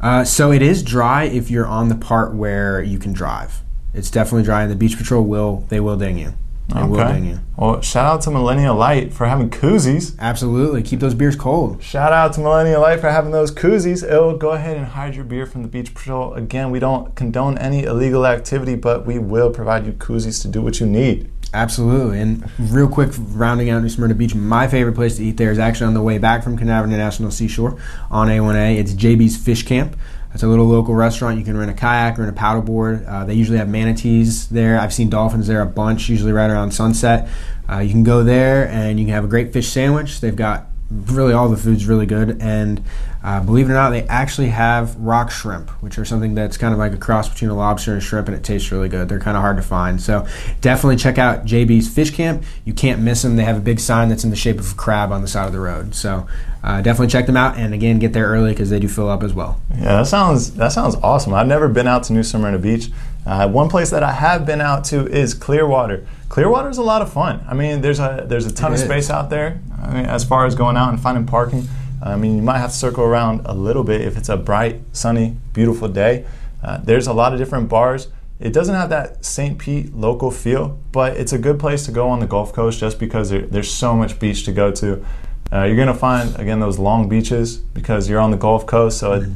Uh, 0.00 0.24
so 0.24 0.52
it 0.52 0.62
is 0.62 0.82
dry 0.82 1.24
if 1.24 1.50
you're 1.50 1.66
on 1.66 1.88
the 1.88 1.96
part 1.96 2.34
where 2.34 2.82
you 2.82 2.98
can 2.98 3.12
drive. 3.12 3.62
It's 3.94 4.10
definitely 4.10 4.44
dry, 4.44 4.62
and 4.62 4.70
the 4.70 4.76
beach 4.76 4.96
patrol 4.96 5.24
will 5.24 5.64
they 5.68 5.80
will 5.80 5.96
ding 5.96 6.18
you. 6.18 6.34
They 6.68 6.82
will 6.82 6.98
ding 7.08 7.24
you. 7.24 7.40
Well, 7.56 7.80
shout 7.80 8.04
out 8.04 8.20
to 8.22 8.30
Millennial 8.30 8.76
Light 8.76 9.14
for 9.14 9.26
having 9.26 9.48
koozies. 9.48 10.16
Absolutely, 10.18 10.82
keep 10.82 11.00
those 11.00 11.14
beers 11.14 11.34
cold. 11.34 11.82
Shout 11.82 12.12
out 12.12 12.34
to 12.34 12.40
Millennial 12.40 12.82
Light 12.82 13.00
for 13.00 13.08
having 13.08 13.30
those 13.30 13.50
koozies. 13.50 14.04
It'll 14.04 14.36
go 14.36 14.50
ahead 14.50 14.76
and 14.76 14.86
hide 14.86 15.16
your 15.16 15.24
beer 15.24 15.46
from 15.46 15.62
the 15.62 15.68
Beach 15.68 15.94
Patrol. 15.94 16.34
Again, 16.34 16.70
we 16.70 16.78
don't 16.78 17.14
condone 17.14 17.56
any 17.56 17.84
illegal 17.84 18.26
activity, 18.26 18.74
but 18.74 19.06
we 19.06 19.18
will 19.18 19.50
provide 19.50 19.86
you 19.86 19.92
koozies 19.92 20.42
to 20.42 20.48
do 20.48 20.60
what 20.60 20.78
you 20.78 20.86
need. 20.86 21.30
Absolutely, 21.54 22.20
and 22.20 22.50
real 22.58 22.88
quick, 22.88 23.10
rounding 23.16 23.70
out 23.70 23.82
New 23.82 23.88
Smyrna 23.88 24.14
Beach, 24.14 24.34
my 24.34 24.68
favorite 24.68 24.94
place 24.94 25.16
to 25.16 25.24
eat 25.24 25.38
there 25.38 25.50
is 25.50 25.58
actually 25.58 25.86
on 25.86 25.94
the 25.94 26.02
way 26.02 26.18
back 26.18 26.44
from 26.44 26.58
Canaveral 26.58 26.94
National 26.94 27.30
Seashore 27.30 27.78
on 28.10 28.28
A1A. 28.28 28.76
It's 28.76 28.92
JB's 28.92 29.38
Fish 29.38 29.62
Camp. 29.62 29.96
It's 30.34 30.42
a 30.42 30.46
little 30.46 30.66
local 30.66 30.94
restaurant. 30.94 31.38
You 31.38 31.44
can 31.44 31.56
rent 31.56 31.70
a 31.70 31.74
kayak, 31.74 32.18
or 32.18 32.22
rent 32.22 32.36
a 32.36 32.38
paddleboard. 32.38 33.08
Uh, 33.08 33.24
they 33.24 33.32
usually 33.32 33.56
have 33.56 33.68
manatees 33.68 34.48
there. 34.48 34.78
I've 34.78 34.92
seen 34.92 35.08
dolphins 35.08 35.46
there 35.46 35.62
a 35.62 35.66
bunch, 35.66 36.10
usually 36.10 36.32
right 36.32 36.50
around 36.50 36.72
sunset. 36.72 37.28
Uh, 37.68 37.78
you 37.78 37.90
can 37.90 38.02
go 38.02 38.22
there 38.22 38.68
and 38.68 38.98
you 39.00 39.06
can 39.06 39.14
have 39.14 39.24
a 39.24 39.28
great 39.28 39.52
fish 39.52 39.68
sandwich. 39.68 40.20
They've 40.20 40.36
got 40.36 40.67
really 40.90 41.32
all 41.32 41.48
the 41.48 41.56
food's 41.56 41.86
really 41.86 42.06
good, 42.06 42.40
and 42.40 42.82
uh, 43.22 43.40
believe 43.42 43.68
it 43.68 43.72
or 43.72 43.74
not, 43.74 43.90
they 43.90 44.04
actually 44.04 44.48
have 44.48 44.96
rock 44.96 45.30
shrimp, 45.30 45.68
which 45.82 45.98
are 45.98 46.04
something 46.04 46.34
that's 46.34 46.56
kind 46.56 46.72
of 46.72 46.78
like 46.78 46.92
a 46.92 46.96
cross 46.96 47.28
between 47.28 47.50
a 47.50 47.54
lobster 47.54 47.92
and 47.92 48.00
a 48.00 48.04
shrimp, 48.04 48.28
and 48.28 48.36
it 48.36 48.42
tastes 48.44 48.70
really 48.72 48.88
good. 48.88 49.08
They're 49.08 49.18
kind 49.18 49.36
of 49.36 49.42
hard 49.42 49.56
to 49.56 49.62
find, 49.62 50.00
so 50.00 50.26
definitely 50.60 50.96
check 50.96 51.18
out 51.18 51.44
JB's 51.44 51.88
Fish 51.88 52.10
Camp. 52.12 52.44
You 52.64 52.72
can't 52.72 53.02
miss 53.02 53.22
them. 53.22 53.36
They 53.36 53.44
have 53.44 53.56
a 53.56 53.60
big 53.60 53.80
sign 53.80 54.08
that's 54.08 54.24
in 54.24 54.30
the 54.30 54.36
shape 54.36 54.58
of 54.58 54.72
a 54.72 54.74
crab 54.74 55.12
on 55.12 55.20
the 55.20 55.28
side 55.28 55.46
of 55.46 55.52
the 55.52 55.60
road, 55.60 55.94
so 55.94 56.26
uh, 56.62 56.80
definitely 56.80 57.08
check 57.08 57.26
them 57.26 57.36
out. 57.36 57.58
And 57.58 57.74
again, 57.74 57.98
get 57.98 58.12
there 58.12 58.28
early 58.28 58.52
because 58.52 58.70
they 58.70 58.78
do 58.78 58.88
fill 58.88 59.10
up 59.10 59.22
as 59.22 59.34
well. 59.34 59.60
Yeah, 59.72 59.96
that 59.98 60.06
sounds 60.06 60.54
that 60.54 60.72
sounds 60.72 60.94
awesome. 60.96 61.34
I've 61.34 61.46
never 61.48 61.68
been 61.68 61.86
out 61.88 62.04
to 62.04 62.12
New 62.12 62.22
Smyrna 62.22 62.58
Beach. 62.58 62.90
Uh, 63.26 63.46
one 63.48 63.68
place 63.68 63.90
that 63.90 64.02
I 64.02 64.12
have 64.12 64.46
been 64.46 64.60
out 64.62 64.84
to 64.84 65.06
is 65.06 65.34
Clearwater. 65.34 66.06
Clearwater 66.30 66.70
is 66.70 66.78
a 66.78 66.82
lot 66.82 67.02
of 67.02 67.12
fun. 67.12 67.44
I 67.48 67.52
mean, 67.54 67.80
there's 67.82 67.98
a 67.98 68.24
there's 68.26 68.46
a 68.46 68.52
ton 68.54 68.72
It 68.72 68.76
of 68.76 68.80
is. 68.80 68.86
space 68.86 69.10
out 69.10 69.28
there. 69.28 69.60
I 69.82 69.94
mean, 69.94 70.06
as 70.06 70.24
far 70.24 70.46
as 70.46 70.54
going 70.54 70.76
out 70.76 70.90
and 70.90 71.00
finding 71.00 71.26
parking. 71.26 71.68
I 72.02 72.16
mean, 72.16 72.36
you 72.36 72.42
might 72.42 72.58
have 72.58 72.70
to 72.70 72.76
circle 72.76 73.04
around 73.04 73.42
a 73.44 73.54
little 73.54 73.82
bit 73.82 74.00
if 74.02 74.16
it's 74.16 74.28
a 74.28 74.36
bright, 74.36 74.80
sunny, 74.92 75.36
beautiful 75.52 75.88
day. 75.88 76.24
Uh, 76.62 76.78
there's 76.78 77.06
a 77.06 77.12
lot 77.12 77.32
of 77.32 77.38
different 77.38 77.68
bars. 77.68 78.08
It 78.40 78.52
doesn't 78.52 78.74
have 78.74 78.90
that 78.90 79.24
St. 79.24 79.58
Pete 79.58 79.92
local 79.94 80.30
feel, 80.30 80.78
but 80.92 81.16
it's 81.16 81.32
a 81.32 81.38
good 81.38 81.58
place 81.58 81.84
to 81.86 81.92
go 81.92 82.08
on 82.08 82.20
the 82.20 82.26
Gulf 82.26 82.52
Coast 82.52 82.78
just 82.78 82.98
because 82.98 83.30
there, 83.30 83.42
there's 83.42 83.70
so 83.70 83.94
much 83.94 84.20
beach 84.20 84.44
to 84.44 84.52
go 84.52 84.70
to. 84.72 85.04
Uh, 85.52 85.64
you're 85.64 85.76
gonna 85.76 85.94
find 85.94 86.38
again 86.38 86.60
those 86.60 86.78
long 86.78 87.08
beaches 87.08 87.56
because 87.56 88.08
you're 88.08 88.20
on 88.20 88.30
the 88.30 88.36
Gulf 88.36 88.66
Coast, 88.66 88.98
so 88.98 89.14
it, 89.14 89.28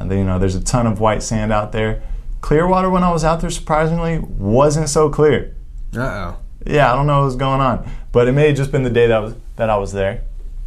uh, 0.00 0.04
you 0.12 0.24
know 0.24 0.38
there's 0.38 0.54
a 0.54 0.64
ton 0.64 0.86
of 0.86 0.98
white 0.98 1.22
sand 1.22 1.52
out 1.52 1.72
there. 1.72 2.02
Clearwater, 2.40 2.88
when 2.88 3.04
I 3.04 3.12
was 3.12 3.22
out 3.22 3.40
there, 3.40 3.50
surprisingly 3.50 4.18
wasn't 4.18 4.88
so 4.88 5.08
clear. 5.08 5.54
Uh 5.94 6.00
oh. 6.00 6.38
Yeah, 6.66 6.92
I 6.92 6.96
don't 6.96 7.06
know 7.06 7.18
what 7.18 7.26
was 7.26 7.36
going 7.36 7.60
on, 7.60 7.88
but 8.12 8.28
it 8.28 8.32
may 8.32 8.48
have 8.48 8.56
just 8.56 8.72
been 8.72 8.82
the 8.82 8.90
day 8.90 9.06
that 9.06 9.18
was 9.18 9.34
that 9.58 9.68
I 9.68 9.76
was 9.76 9.92
there. 9.92 10.22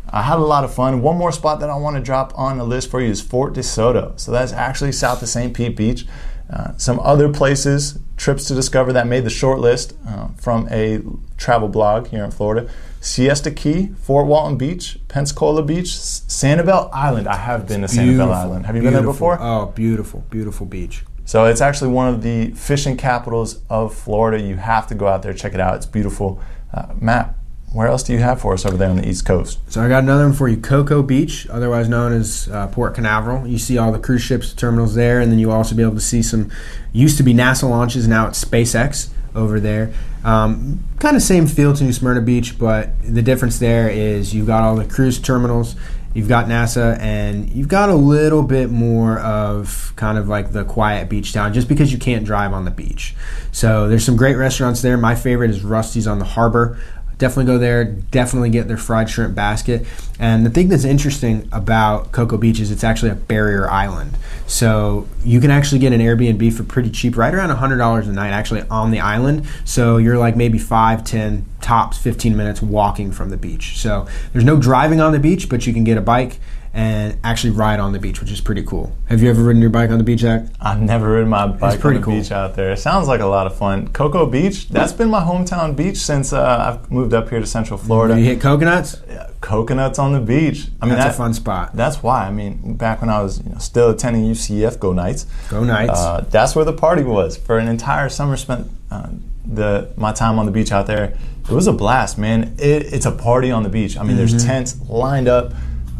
I 0.10 0.22
had 0.22 0.38
a 0.38 0.44
lot 0.44 0.64
of 0.64 0.74
fun. 0.74 1.02
One 1.02 1.18
more 1.18 1.32
spot 1.32 1.60
that 1.62 1.70
I 1.70 1.76
want 1.76 1.96
to 1.96 2.02
drop 2.02 2.34
on 2.38 2.58
the 2.58 2.64
list 2.64 2.92
for 2.92 3.02
you 3.02 3.10
is 3.10 3.22
Fort 3.22 3.54
DeSoto. 3.54 4.20
So 4.20 4.32
that's 4.32 4.52
actually 4.52 4.92
south 4.92 5.22
of 5.22 5.30
St. 5.30 5.54
Pete 5.54 5.76
Beach. 5.76 6.06
Uh, 6.52 6.76
some 6.76 7.00
other 7.00 7.32
places, 7.32 7.98
trips 8.18 8.46
to 8.46 8.54
discover 8.54 8.92
that 8.92 9.08
made 9.08 9.24
the 9.24 9.30
short 9.30 9.60
list 9.60 9.96
uh, 10.06 10.28
from 10.38 10.68
a 10.70 11.02
travel 11.38 11.70
blog 11.70 12.08
here 12.08 12.26
in 12.26 12.32
Florida. 12.32 12.70
Siesta 13.00 13.52
Key, 13.52 13.88
Fort 14.02 14.28
Walton 14.28 14.58
Beach, 14.58 15.00
Pensacola 15.08 15.64
Beach, 15.64 15.86
Sanibel 15.86 16.90
Island. 16.92 17.28
I 17.28 17.38
have 17.38 17.68
been 17.68 17.82
to 17.82 17.88
Sanibel 17.88 18.04
Beautiful, 18.04 18.34
Island. 18.34 18.66
Have 18.66 18.76
you 18.76 18.82
been 18.82 18.94
there 18.94 19.02
before? 19.02 19.38
Oh, 19.40 19.68
beautiful, 19.68 20.26
beautiful 20.30 20.66
beach. 20.66 21.04
So 21.24 21.46
it's 21.46 21.62
actually 21.62 21.92
one 21.92 22.14
of 22.14 22.22
the 22.22 22.52
fishing 22.52 22.98
capitals 22.98 23.62
of 23.70 23.96
Florida. 23.96 24.44
You 24.44 24.58
have 24.58 24.88
to 24.88 24.96
go 24.96 25.08
out 25.08 25.24
there 25.24 25.34
check 25.34 25.54
it 25.54 25.62
out. 25.62 25.78
It's 25.78 25.86
beautiful. 25.86 26.42
Uh, 26.74 26.88
Matt, 27.00 27.34
where 27.74 27.88
else 27.88 28.04
do 28.04 28.12
you 28.12 28.20
have 28.20 28.42
for 28.42 28.54
us 28.54 28.66
over 28.66 28.76
there 28.76 28.90
on 28.90 28.98
the 28.98 29.08
East 29.08 29.26
Coast? 29.26 29.60
So 29.72 29.82
I 29.82 29.88
got 29.88 30.04
another 30.04 30.26
one 30.26 30.34
for 30.34 30.50
you, 30.50 30.58
Cocoa 30.58 31.02
Beach, 31.02 31.48
otherwise 31.50 31.88
known 31.88 32.12
as 32.12 32.50
uh, 32.50 32.68
Port 32.68 32.96
Canaveral. 32.96 33.48
You 33.48 33.58
see 33.58 33.78
all 33.78 33.92
the 33.92 34.00
cruise 34.00 34.22
ships 34.22 34.54
terminals 34.54 34.94
there, 34.94 35.22
and 35.22 35.32
then 35.32 35.40
you 35.40 35.52
also 35.52 35.76
be 35.76 35.82
able 35.82 35.96
to 35.96 36.02
see 36.02 36.22
some 36.22 36.52
used 36.92 37.18
to 37.18 37.24
be 37.24 37.34
NASA 37.34 37.70
launches, 37.70 38.08
now 38.08 38.28
it's 38.28 38.44
SpaceX 38.44 39.10
over 39.34 39.60
there. 39.60 39.94
Um, 40.26 40.84
kind 41.00 41.16
of 41.16 41.24
same 41.24 41.48
feel 41.48 41.74
to 41.74 41.84
New 41.84 41.94
Smyrna 41.94 42.22
Beach, 42.22 42.60
but 42.60 42.90
the 43.02 43.22
difference 43.22 43.60
there 43.60 43.90
is 43.90 44.34
you've 44.34 44.48
got 44.48 44.64
all 44.64 44.76
the 44.76 44.86
cruise 44.86 45.20
terminals, 45.20 45.78
you've 46.14 46.28
got 46.28 46.48
NASA, 46.48 47.00
and 47.00 47.50
you've 47.50 47.70
got 47.70 47.90
a 47.90 47.96
little 47.96 48.44
bit 48.44 48.70
more 48.70 49.20
of 49.20 49.94
kind 49.96 50.18
of 50.18 50.28
like 50.28 50.52
the 50.52 50.66
quiet 50.66 51.10
beach 51.10 51.32
town 51.32 51.54
just 51.54 51.70
because 51.70 51.94
you 51.94 51.98
can't 51.98 52.26
drive 52.26 52.52
on 52.52 52.66
the 52.66 52.72
beach. 52.72 53.16
So 53.54 53.88
there's 53.88 54.04
some 54.04 54.18
great 54.18 54.36
restaurants 54.36 54.82
there. 54.82 54.98
My 54.98 55.16
favorite 55.16 55.50
is 55.50 55.64
Rusty's 55.64 56.06
on 56.06 56.20
the 56.20 56.26
harbor 56.26 56.78
definitely 57.22 57.46
go 57.46 57.60
there. 57.60 57.86
Definitely 57.86 58.50
get 58.50 58.68
their 58.68 58.78
fried 58.78 59.10
shrimp 59.10 59.36
basket. 59.36 59.86
And 60.20 60.44
the 60.44 60.50
thing 60.50 60.70
that's 60.70 60.84
interesting 60.84 61.48
about 61.52 62.12
cocoa 62.12 62.38
beach 62.38 62.60
is 62.60 62.72
it's 62.72 62.84
actually 62.84 63.12
a 63.12 63.16
barrier 63.16 63.70
island. 63.70 64.18
So 64.48 65.08
you 65.24 65.40
can 65.40 65.52
actually 65.52 65.80
get 65.80 65.94
an 65.94 66.02
airbnb 66.02 66.52
for 66.54 66.64
pretty 66.64 66.90
cheap 66.90 67.16
right 67.16 67.34
around 67.34 67.56
$100 67.56 68.10
a 68.10 68.12
night 68.12 68.32
actually 68.32 68.64
on 68.70 68.90
the 68.90 69.00
island. 69.00 69.48
So 69.66 69.98
you're 69.98 70.18
like 70.18 70.36
maybe 70.36 70.58
5 70.58 71.04
10 71.04 71.46
tops 71.62 72.00
15 72.00 72.36
minutes 72.36 72.62
walking 72.62 73.12
from 73.12 73.30
the 73.30 73.38
beach. 73.38 73.78
So 73.78 74.08
there's 74.34 74.44
no 74.44 74.58
driving 74.60 75.00
on 75.00 75.14
the 75.14 75.20
beach 75.20 75.48
but 75.48 75.68
you 75.68 75.74
can 75.74 75.84
get 75.84 75.98
a 75.98 76.02
bike 76.02 76.40
and 76.74 77.18
actually 77.24 77.50
ride 77.52 77.80
on 77.82 77.92
the 77.92 78.00
beach, 78.00 78.22
which 78.22 78.32
is 78.32 78.40
pretty 78.40 78.64
cool. 78.64 78.96
Have 79.10 79.22
you 79.22 79.30
ever 79.30 79.44
ridden 79.44 79.62
your 79.62 79.70
bike 79.72 79.90
on 79.90 79.98
the 79.98 80.04
beach, 80.06 80.22
Zack? 80.22 80.46
I've 80.62 80.82
never 80.82 81.12
ridden 81.12 81.28
my 81.30 81.48
bike 81.48 81.84
on 81.84 81.96
the 81.96 82.00
cool. 82.02 82.16
beach 82.16 82.32
out 82.32 82.56
there. 82.56 82.72
It 82.72 82.78
sounds 82.78 83.08
like 83.10 83.20
a 83.20 83.26
lot 83.26 83.46
of 83.46 83.58
fun. 83.58 83.90
Cocoa 83.90 84.26
Beach, 84.26 84.70
that's 84.70 84.94
been 84.94 85.10
my 85.10 85.22
hometown 85.22 85.76
beach 85.76 85.98
since 85.98 86.32
uh, 86.32 86.80
I've 86.80 86.90
moved 86.90 87.14
up 87.14 87.30
here 87.30 87.40
to 87.42 87.46
Central 87.46 87.78
Florida. 87.78 88.18
You 88.18 88.24
hit 88.26 88.40
coconuts? 88.40 89.02
Coconuts 89.42 90.00
on 90.00 90.14
the 90.14 90.20
beach. 90.22 90.68
I 90.82 90.86
mean, 90.86 90.96
That's 90.96 91.06
that- 91.08 91.14
a 91.16 91.18
fun 91.18 91.34
spot. 91.34 91.76
That's 91.76 92.02
why. 92.04 92.26
I 92.28 92.32
mean, 92.32 92.76
back 92.76 93.02
when 93.02 93.10
I 93.10 93.22
was 93.22 93.44
you 93.44 93.52
know, 93.52 93.58
still 93.58 93.90
attending 93.90 94.24
UCF 94.32 94.80
Go 94.80 94.94
Knights, 94.94 95.26
Go 95.50 95.64
Knights. 95.64 96.00
uh, 96.00 96.26
that's 96.30 96.56
where 96.56 96.64
the 96.66 96.74
party 96.74 97.04
was 97.04 97.36
for 97.38 97.58
an 97.58 97.68
entire 97.68 98.08
summer. 98.08 98.38
Spent 98.38 98.68
uh, 98.92 99.10
the 99.46 99.92
my 99.98 100.14
time 100.14 100.38
on 100.40 100.46
the 100.46 100.52
beach 100.52 100.72
out 100.72 100.88
there. 100.88 101.18
It 101.50 101.54
was 101.54 101.68
a 101.68 101.74
blast, 101.74 102.18
man. 102.18 102.56
It, 102.60 102.94
it's 102.94 103.06
a 103.08 103.12
party 103.12 103.52
on 103.52 103.64
the 103.64 103.70
beach. 103.70 103.98
I 103.98 104.04
mean, 104.04 104.12
Mm-hmm. 104.12 104.18
there's 104.18 104.46
tents 104.46 104.80
lined 104.88 105.28
up. 105.28 105.52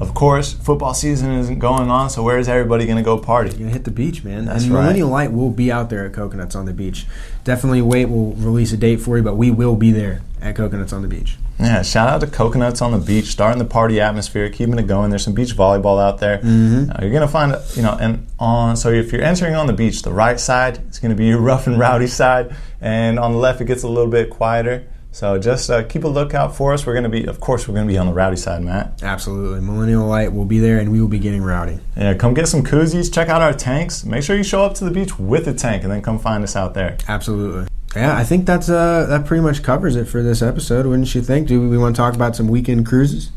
Of 0.02 0.16
course, 0.16 0.54
football 0.54 0.96
season 0.96 1.32
isn't 1.34 1.60
going 1.60 1.92
on, 1.92 2.10
so 2.10 2.24
where 2.24 2.40
is 2.40 2.50
everybody 2.50 2.86
going 2.86 2.98
to 2.98 3.04
go 3.04 3.20
party? 3.20 3.52
You're 3.52 3.60
gonna 3.60 3.72
hit 3.72 3.84
the 3.84 3.92
beach, 3.92 4.24
man. 4.24 4.46
That's 4.46 4.64
and 4.64 4.74
right. 4.74 4.82
Millennial 4.82 5.10
Light 5.10 5.32
will 5.32 5.52
be 5.52 5.72
out 5.72 5.92
there 5.92 6.08
at 6.08 6.14
Coconuts 6.14 6.56
on 6.56 6.66
the 6.66 6.74
beach. 6.74 7.06
Definitely 7.44 7.84
wait. 7.84 8.06
We'll 8.06 8.32
release 8.32 8.74
a 8.74 8.78
date 8.78 9.00
for 9.00 9.18
you, 9.18 9.24
but 9.24 9.36
we 9.36 9.52
will 9.52 9.76
be 9.76 9.92
there 9.92 10.24
at 10.42 10.56
Coconuts 10.56 10.92
on 10.92 11.04
the 11.04 11.08
beach. 11.08 11.38
Yeah, 11.60 11.84
shout 11.84 12.10
out 12.10 12.22
to 12.22 12.28
Coconuts 12.28 12.82
on 12.82 12.92
the 12.92 12.98
beach, 12.98 13.26
starting 13.26 13.60
the 13.60 13.70
party 13.70 14.02
atmosphere, 14.02 14.50
keeping 14.50 14.80
it 14.80 14.88
going. 14.88 15.12
There's 15.12 15.24
some 15.24 15.36
beach 15.36 15.56
volleyball 15.56 16.02
out 16.02 16.18
there. 16.18 16.40
Mm-hmm. 16.40 16.90
Uh, 16.90 16.96
you're 17.04 17.14
gonna 17.14 17.28
find, 17.28 17.56
you 17.76 17.84
know, 17.84 17.96
and 18.02 18.26
on. 18.40 18.76
So 18.78 18.90
if 18.90 19.14
you're 19.14 19.22
entering 19.22 19.54
on 19.54 19.68
the 19.68 19.74
beach, 19.74 20.02
the 20.02 20.12
right 20.12 20.40
side 20.40 20.80
it's 20.88 20.98
gonna 20.98 21.14
be 21.14 21.28
your 21.28 21.40
rough 21.40 21.68
and 21.68 21.78
rowdy 21.78 22.08
side, 22.08 22.56
and 22.82 23.20
on 23.20 23.34
the 23.34 23.38
left 23.38 23.62
it 23.62 23.66
gets 23.66 23.84
a 23.84 23.88
little 23.88 24.10
bit 24.10 24.32
quieter. 24.32 24.88
So 25.14 25.38
just 25.38 25.70
uh, 25.70 25.84
keep 25.84 26.06
a 26.06 26.08
lookout 26.08 26.56
for 26.56 26.74
us. 26.74 26.86
We're 26.86 26.94
gonna 26.94 27.10
be, 27.10 27.26
of 27.26 27.42
course, 27.42 27.68
we're 27.68 27.76
gonna 27.76 27.88
be 27.88 27.98
on 27.98 28.08
the 28.08 28.14
rowdy 28.14 28.38
side, 28.38 28.64
Matt. 28.64 29.04
Absolutely, 29.04 29.60
Millennial 29.60 30.08
Light 30.08 30.32
will 30.32 30.46
be 30.46 30.60
there, 30.60 30.80
and 30.80 30.90
we 30.92 31.02
will 31.02 31.10
be 31.10 31.20
getting 31.20 31.44
rowdy. 31.44 31.80
Yeah, 31.98 32.14
come 32.14 32.34
get 32.34 32.48
some 32.48 32.64
koozies. 32.64 33.14
Check 33.14 33.28
out 33.28 33.42
our 33.42 33.54
tanks. 33.54 34.06
Make 34.06 34.24
sure 34.24 34.38
you 34.38 34.44
show 34.44 34.64
up 34.64 34.74
to 34.76 34.86
the 34.86 34.92
beach 34.92 35.20
with 35.20 35.48
a 35.48 35.54
tank, 35.54 35.84
and 35.84 35.92
then 35.92 36.02
come 36.02 36.18
find 36.18 36.44
us 36.44 36.56
out 36.56 36.74
there. 36.74 36.98
Absolutely. 37.10 37.68
Yeah, 37.94 38.16
I 38.16 38.24
think 38.24 38.46
that's 38.46 38.70
uh, 38.70 39.06
that 39.10 39.26
pretty 39.26 39.44
much 39.44 39.64
covers 39.64 39.98
it 39.98 40.06
for 40.06 40.24
this 40.24 40.42
episode. 40.42 40.86
Wouldn't 40.86 41.14
you 41.14 41.22
think? 41.22 41.50
Do 41.50 41.70
we 41.70 41.78
want 41.78 41.94
to 41.94 42.00
talk 42.00 42.16
about 42.16 42.38
some 42.38 42.48
weekend 42.48 42.86
cruises? 42.86 43.32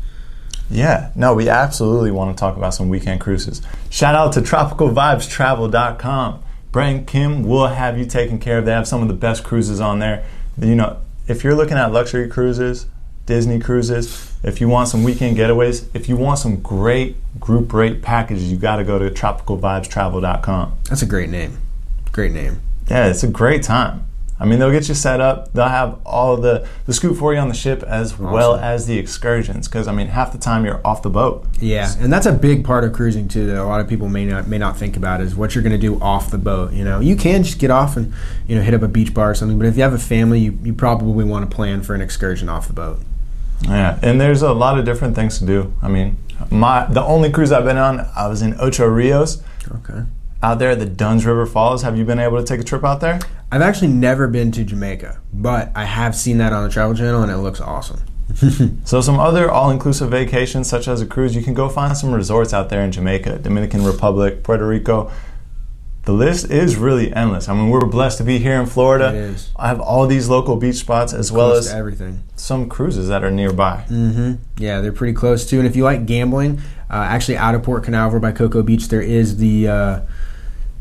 Yeah, 0.69 1.11
no, 1.13 1.33
we 1.33 1.49
absolutely 1.49 2.11
want 2.11 2.35
to 2.35 2.39
talk 2.39 2.55
about 2.55 2.73
some 2.73 2.87
weekend 2.87 3.19
cruises. 3.19 3.61
Shout 3.89 4.15
out 4.15 4.31
to 4.33 4.41
tropicalvibestravel.com. 4.41 6.43
Brent 6.71 7.07
Kim 7.07 7.43
will 7.43 7.67
have 7.67 7.97
you 7.97 8.05
taken 8.05 8.39
care 8.39 8.59
of. 8.59 8.65
They 8.65 8.71
have 8.71 8.87
some 8.87 9.01
of 9.01 9.09
the 9.09 9.13
best 9.13 9.43
cruises 9.43 9.79
on 9.79 9.99
there. 9.99 10.25
You 10.57 10.75
know, 10.75 11.01
if 11.27 11.43
you're 11.43 11.55
looking 11.55 11.77
at 11.77 11.91
luxury 11.91 12.27
cruises, 12.27 12.87
Disney 13.25 13.59
cruises, 13.59 14.33
if 14.43 14.61
you 14.61 14.69
want 14.69 14.89
some 14.89 15.03
weekend 15.03 15.37
getaways, 15.37 15.87
if 15.93 16.07
you 16.07 16.15
want 16.15 16.39
some 16.39 16.61
great 16.61 17.15
group 17.39 17.73
rate 17.73 18.01
packages, 18.01 18.51
you 18.51 18.57
got 18.57 18.75
to 18.77 18.83
go 18.83 18.99
to 18.99 19.09
tropicalvibestravel.com. 19.09 20.77
That's 20.89 21.01
a 21.01 21.07
great 21.07 21.29
name. 21.29 21.57
Great 22.11 22.31
name. 22.31 22.61
Yeah, 22.87 23.07
it's 23.07 23.23
a 23.23 23.27
great 23.27 23.63
time. 23.63 24.05
I 24.37 24.45
mean, 24.45 24.59
they'll 24.59 24.71
get 24.71 24.89
you 24.89 24.95
set 24.95 25.21
up. 25.21 25.53
They'll 25.53 25.69
have 25.69 25.99
all 26.05 26.33
of 26.33 26.41
the 26.41 26.67
the 26.85 26.93
scoop 26.93 27.17
for 27.17 27.33
you 27.33 27.39
on 27.39 27.47
the 27.47 27.55
ship 27.55 27.83
as 27.83 28.17
well 28.19 28.55
as 28.55 28.85
the 28.85 28.97
excursions. 28.97 29.67
Because 29.67 29.87
I 29.87 29.93
mean, 29.93 30.07
half 30.07 30.31
the 30.33 30.37
time 30.37 30.65
you're 30.65 30.81
off 30.85 31.01
the 31.01 31.09
boat. 31.09 31.45
Yeah, 31.59 31.93
and 31.99 32.11
that's 32.11 32.25
a 32.25 32.33
big 32.33 32.65
part 32.65 32.83
of 32.83 32.91
cruising 32.93 33.27
too. 33.27 33.45
That 33.47 33.57
a 33.57 33.63
lot 33.63 33.79
of 33.79 33.87
people 33.87 34.09
may 34.09 34.25
not 34.25 34.47
may 34.47 34.57
not 34.57 34.77
think 34.77 34.97
about 34.97 35.21
is 35.21 35.35
what 35.35 35.55
you're 35.55 35.63
going 35.63 35.71
to 35.71 35.77
do 35.77 35.99
off 36.01 36.31
the 36.31 36.37
boat. 36.37 36.73
You 36.73 36.83
know, 36.83 36.99
you 36.99 37.15
can 37.15 37.43
just 37.43 37.59
get 37.59 37.71
off 37.71 37.95
and 37.95 38.13
you 38.47 38.55
know 38.55 38.61
hit 38.61 38.73
up 38.73 38.81
a 38.81 38.87
beach 38.89 39.13
bar 39.13 39.31
or 39.31 39.35
something. 39.35 39.57
But 39.57 39.67
if 39.67 39.77
you 39.77 39.83
have 39.83 39.93
a 39.93 39.99
family, 39.99 40.39
you, 40.39 40.59
you 40.63 40.73
probably 40.73 41.23
want 41.23 41.49
to 41.49 41.55
plan 41.55 41.81
for 41.81 41.95
an 41.95 42.01
excursion 42.01 42.49
off 42.49 42.67
the 42.67 42.73
boat. 42.73 42.99
Yeah, 43.61 43.97
and 44.01 44.19
there's 44.19 44.41
a 44.41 44.51
lot 44.53 44.77
of 44.77 44.83
different 44.83 45.15
things 45.15 45.39
to 45.39 45.45
do. 45.45 45.73
I 45.81 45.87
mean, 45.87 46.17
my 46.51 46.85
the 46.87 47.03
only 47.03 47.31
cruise 47.31 47.53
I've 47.53 47.63
been 47.63 47.77
on, 47.77 48.05
I 48.15 48.27
was 48.27 48.41
in 48.41 48.59
Ocho 48.59 48.85
Rios 48.85 49.41
Okay. 49.71 50.03
Out 50.45 50.59
there 50.59 50.75
the 50.75 50.85
Dunn's 50.85 51.25
River 51.25 51.47
Falls. 51.47 51.81
Have 51.81 51.97
you 51.97 52.05
been 52.05 52.19
able 52.19 52.37
to 52.37 52.43
take 52.43 52.59
a 52.59 52.63
trip 52.63 52.83
out 52.83 53.01
there? 53.01 53.19
I've 53.51 53.63
actually 53.63 53.87
never 53.87 54.27
been 54.27 54.51
to 54.51 54.63
Jamaica, 54.63 55.19
but 55.33 55.71
I 55.73 55.85
have 55.85 56.15
seen 56.15 56.37
that 56.37 56.53
on 56.53 56.63
the 56.63 56.69
Travel 56.69 56.95
Channel, 56.95 57.23
and 57.23 57.31
it 57.31 57.37
looks 57.37 57.59
awesome. 57.59 58.01
So 58.85 59.01
some 59.01 59.19
other 59.19 59.49
all-inclusive 59.49 60.11
vacations, 60.11 60.69
such 60.69 60.87
as 60.87 61.01
a 61.01 61.07
cruise, 61.07 61.35
you 61.35 61.41
can 61.41 61.55
go 61.55 61.67
find 61.67 61.97
some 61.97 62.13
resorts 62.13 62.53
out 62.53 62.69
there 62.69 62.83
in 62.83 62.91
Jamaica, 62.91 63.39
Dominican 63.39 63.83
Republic, 63.83 64.43
Puerto 64.43 64.67
Rico. 64.67 65.11
The 66.03 66.11
list 66.13 66.51
is 66.51 66.75
really 66.75 67.11
endless. 67.11 67.49
I 67.49 67.55
mean, 67.55 67.69
we're 67.71 67.83
blessed 67.87 68.19
to 68.19 68.23
be 68.23 68.37
here 68.37 68.59
in 68.61 68.67
Florida. 68.67 69.07
It 69.09 69.15
is. 69.15 69.49
I 69.55 69.67
have 69.69 69.79
all 69.79 70.05
these 70.05 70.29
local 70.29 70.57
beach 70.57 70.75
spots 70.75 71.11
as 71.11 71.31
well 71.31 71.53
as 71.53 71.73
everything. 71.73 72.21
some 72.35 72.69
cruises 72.69 73.07
that 73.07 73.23
are 73.23 73.31
nearby. 73.31 73.77
hmm 73.87 74.33
Yeah, 74.57 74.81
they're 74.81 74.91
pretty 74.91 75.13
close 75.13 75.49
too. 75.49 75.57
And 75.57 75.67
if 75.67 75.75
you 75.75 75.83
like 75.83 76.05
gambling, 76.05 76.59
uh, 76.91 76.97
actually 76.97 77.37
out 77.37 77.55
of 77.55 77.63
Port 77.63 77.83
Canaveral 77.83 78.21
by 78.21 78.31
Cocoa 78.31 78.61
Beach, 78.61 78.89
there 78.89 79.01
is 79.01 79.37
the 79.37 79.67
uh, 79.67 79.99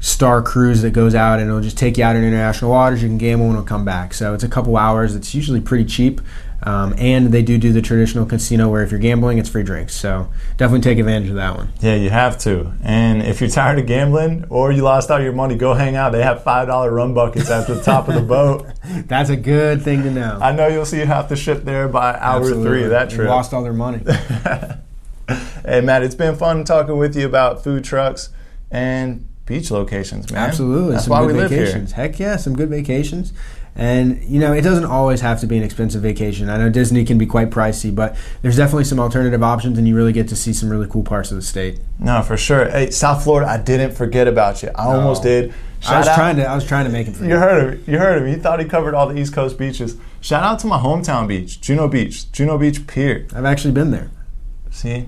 Star 0.05 0.43
Cruise 0.43 0.83
that 0.83 0.91
goes 0.91 1.15
out 1.15 1.41
and 1.41 1.49
it'll 1.49 1.63
just 1.63 1.79
take 1.79 1.97
you 1.97 2.05
out 2.05 2.15
in 2.15 2.23
international 2.23 2.71
waters. 2.71 3.03
You 3.03 3.09
can 3.09 3.17
gamble 3.17 3.47
and 3.47 3.55
it'll 3.55 3.65
come 3.65 3.87
back. 3.87 4.13
So 4.13 4.35
it's 4.35 4.45
a 4.45 4.49
couple 4.49 4.77
hours. 4.77 5.15
It's 5.15 5.35
usually 5.35 5.63
pretty 5.63 5.87
cheap. 5.87 6.21
Um, 6.63 6.95
and 6.99 7.33
they 7.33 7.43
do 7.43 7.57
do 7.57 7.73
the 7.73 7.81
traditional 7.81 8.27
casino 8.27 8.69
where 8.69 8.83
if 8.83 8.91
you're 8.91 9.01
gambling, 9.01 9.39
it's 9.39 9.49
free 9.49 9.63
drinks. 9.63 9.95
So 9.95 10.29
definitely 10.59 10.83
take 10.83 10.99
advantage 10.99 11.31
of 11.31 11.37
that 11.37 11.57
one. 11.57 11.73
Yeah, 11.81 11.95
you 11.95 12.11
have 12.11 12.37
to. 12.41 12.75
And 12.83 13.23
if 13.23 13.41
you're 13.41 13.49
tired 13.49 13.79
of 13.79 13.87
gambling 13.87 14.45
or 14.51 14.73
you 14.73 14.83
lost 14.83 15.11
all 15.11 15.23
your 15.23 15.33
money, 15.33 15.55
go 15.57 15.73
hang 15.73 15.97
out. 15.97 16.13
They 16.13 16.23
have 16.23 16.43
five 16.43 16.69
dollar 16.69 16.93
rum 16.93 17.15
buckets 17.15 17.49
at 17.49 17.67
the 17.67 17.81
top 17.83 18.07
of 18.07 18.15
the 18.15 18.21
boat. 18.21 18.67
That's 19.07 19.31
a 19.31 19.37
good 19.37 19.81
thing 19.81 20.03
to 20.03 20.11
know. 20.11 20.39
I 20.39 20.53
know 20.53 20.69
you'll 20.69 20.85
see 20.85 20.99
half 20.99 21.31
the 21.31 21.37
ship 21.37 21.65
there 21.65 21.89
by 21.89 22.13
hour 22.19 22.41
Absolutely. 22.41 22.65
three 22.65 22.85
of 22.85 22.91
that 22.91 23.09
trip. 23.09 23.27
Lost 23.27 23.55
all 23.55 23.63
their 23.63 23.73
money. 23.73 24.05
Hey 25.67 25.81
Matt, 25.81 26.03
it's 26.03 26.15
been 26.15 26.37
fun 26.37 26.65
talking 26.65 26.99
with 26.99 27.17
you 27.17 27.25
about 27.25 27.65
food 27.65 27.85
trucks 27.85 28.29
and 28.71 29.27
beach 29.47 29.71
locations, 29.71 30.31
man. 30.33 30.49
Absolutely. 30.49 30.93
That's 30.93 31.05
some 31.05 31.11
why 31.13 31.21
good 31.27 31.35
we 31.37 31.41
live 31.43 31.51
vacations. 31.51 31.93
Heck 31.93 32.19
yeah, 32.19 32.37
some 32.37 32.55
good 32.55 32.71
vacations. 32.71 33.33
And 33.77 34.23
you 34.23 34.39
know, 34.39 34.53
it 34.53 34.61
doesn't 34.63 34.85
always 34.85 35.21
have 35.23 35.41
to 35.41 35.49
be 35.49 35.57
an 35.57 35.65
expensive 35.65 36.01
vacation. 36.01 36.49
I 36.49 36.59
know 36.59 36.71
Disney 36.71 37.05
can 37.05 37.19
be 37.19 37.27
quite 37.27 37.51
pricey, 37.51 37.93
but 37.93 38.17
there's 38.41 38.57
definitely 38.57 38.85
some 38.85 39.01
alternative 39.01 39.43
options 39.43 39.79
and 39.79 39.89
you 39.89 39.97
really 39.97 40.13
get 40.13 40.29
to 40.29 40.37
see 40.37 40.53
some 40.53 40.69
really 40.71 40.87
cool 40.89 41.03
parts 41.03 41.33
of 41.33 41.37
the 41.37 41.43
state. 41.43 41.81
No, 41.99 42.23
for 42.23 42.37
sure. 42.37 42.69
Hey, 42.71 42.91
South 42.91 43.25
Florida, 43.25 43.51
I 43.51 43.59
didn't 43.59 43.93
forget 43.97 44.29
about 44.29 44.63
you. 44.63 44.71
I 44.77 44.85
almost 44.95 45.25
did. 45.25 45.53
I 45.87 45.99
was 45.99 46.07
out- 46.09 46.15
trying 46.15 46.37
to 46.37 46.45
I 46.47 46.55
was 46.55 46.65
trying 46.65 46.85
to 46.87 46.91
make 46.93 47.09
it 47.09 47.17
for 47.17 47.25
You 47.25 47.31
you. 47.31 47.37
heard 47.37 47.75
him. 47.75 47.85
You 47.93 47.99
heard 47.99 48.23
him. 48.23 48.29
He 48.29 48.37
thought 48.37 48.61
he 48.61 48.65
covered 48.65 48.95
all 48.95 49.09
the 49.09 49.19
East 49.19 49.35
Coast 49.35 49.59
beaches. 49.59 49.97
Shout 50.21 50.45
out 50.45 50.61
to 50.61 50.67
my 50.69 50.79
hometown 50.79 51.27
beach, 51.29 51.61
Juno 51.61 51.89
Beach, 51.89 52.31
Juno 52.33 52.57
Beach 52.57 52.87
Pier. 52.87 53.27
I've 53.35 53.45
actually 53.45 53.73
been 53.75 53.91
there. 53.91 54.11
See, 54.71 55.07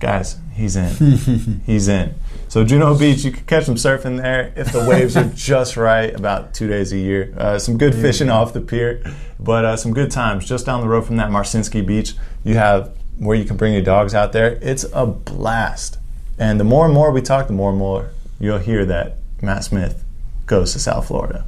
guys, 0.00 0.36
he's 0.52 0.74
in. 0.76 1.60
he's 1.66 1.86
in. 1.88 2.14
So 2.50 2.64
Juno 2.64 2.98
Beach, 2.98 3.22
you 3.22 3.30
can 3.30 3.44
catch 3.44 3.66
some 3.66 3.76
surfing 3.76 4.20
there 4.20 4.52
if 4.56 4.72
the 4.72 4.84
waves 4.84 5.16
are 5.16 5.22
just 5.36 5.76
right. 5.76 6.12
About 6.12 6.52
two 6.52 6.66
days 6.66 6.92
a 6.92 6.98
year, 6.98 7.32
uh, 7.38 7.60
some 7.60 7.78
good 7.78 7.94
fishing 7.94 8.28
off 8.28 8.52
the 8.52 8.60
pier, 8.60 9.04
but 9.38 9.64
uh, 9.64 9.76
some 9.76 9.94
good 9.94 10.10
times 10.10 10.48
just 10.48 10.66
down 10.66 10.80
the 10.80 10.88
road 10.88 11.06
from 11.06 11.16
that 11.18 11.30
Marcinski 11.30 11.86
Beach. 11.86 12.14
You 12.42 12.56
have 12.56 12.90
where 13.18 13.36
you 13.36 13.44
can 13.44 13.56
bring 13.56 13.72
your 13.72 13.84
dogs 13.84 14.16
out 14.16 14.32
there. 14.32 14.58
It's 14.62 14.84
a 14.92 15.06
blast. 15.06 15.98
And 16.40 16.58
the 16.58 16.64
more 16.64 16.86
and 16.86 16.92
more 16.92 17.12
we 17.12 17.22
talk, 17.22 17.46
the 17.46 17.52
more 17.52 17.70
and 17.70 17.78
more 17.78 18.10
you'll 18.40 18.58
hear 18.58 18.84
that 18.84 19.18
Matt 19.40 19.62
Smith 19.62 20.04
goes 20.46 20.72
to 20.72 20.80
South 20.80 21.06
Florida. 21.06 21.46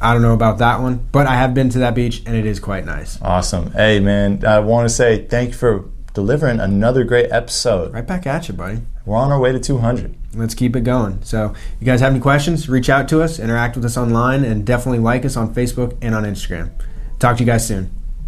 I 0.00 0.12
don't 0.12 0.22
know 0.22 0.34
about 0.34 0.58
that 0.58 0.80
one, 0.80 1.06
but 1.12 1.28
I 1.28 1.36
have 1.36 1.54
been 1.54 1.68
to 1.70 1.78
that 1.78 1.94
beach 1.94 2.24
and 2.26 2.34
it 2.34 2.46
is 2.46 2.58
quite 2.58 2.84
nice. 2.84 3.16
Awesome. 3.22 3.70
Hey, 3.70 4.00
man, 4.00 4.44
I 4.44 4.58
want 4.58 4.86
to 4.86 4.92
say 4.92 5.24
thank 5.24 5.50
you 5.50 5.56
for 5.56 5.88
delivering 6.16 6.60
another 6.60 7.04
great 7.04 7.30
episode. 7.30 7.92
Right 7.92 8.06
back 8.06 8.26
at 8.26 8.48
you, 8.48 8.54
buddy. 8.54 8.80
We're 9.04 9.18
on 9.18 9.30
our 9.30 9.38
way 9.38 9.52
to 9.52 9.60
200. 9.60 10.14
Let's 10.34 10.54
keep 10.54 10.74
it 10.74 10.80
going. 10.80 11.22
So, 11.22 11.52
you 11.78 11.84
guys 11.84 12.00
have 12.00 12.12
any 12.12 12.20
questions? 12.20 12.70
Reach 12.70 12.88
out 12.88 13.06
to 13.10 13.22
us, 13.22 13.38
interact 13.38 13.76
with 13.76 13.84
us 13.84 13.98
online, 13.98 14.42
and 14.42 14.64
definitely 14.66 15.00
like 15.00 15.26
us 15.26 15.36
on 15.36 15.54
Facebook 15.54 15.94
and 16.00 16.14
on 16.14 16.24
Instagram. 16.24 16.70
Talk 17.18 17.36
to 17.36 17.44
you 17.44 17.46
guys 17.46 17.68
soon. 17.68 17.90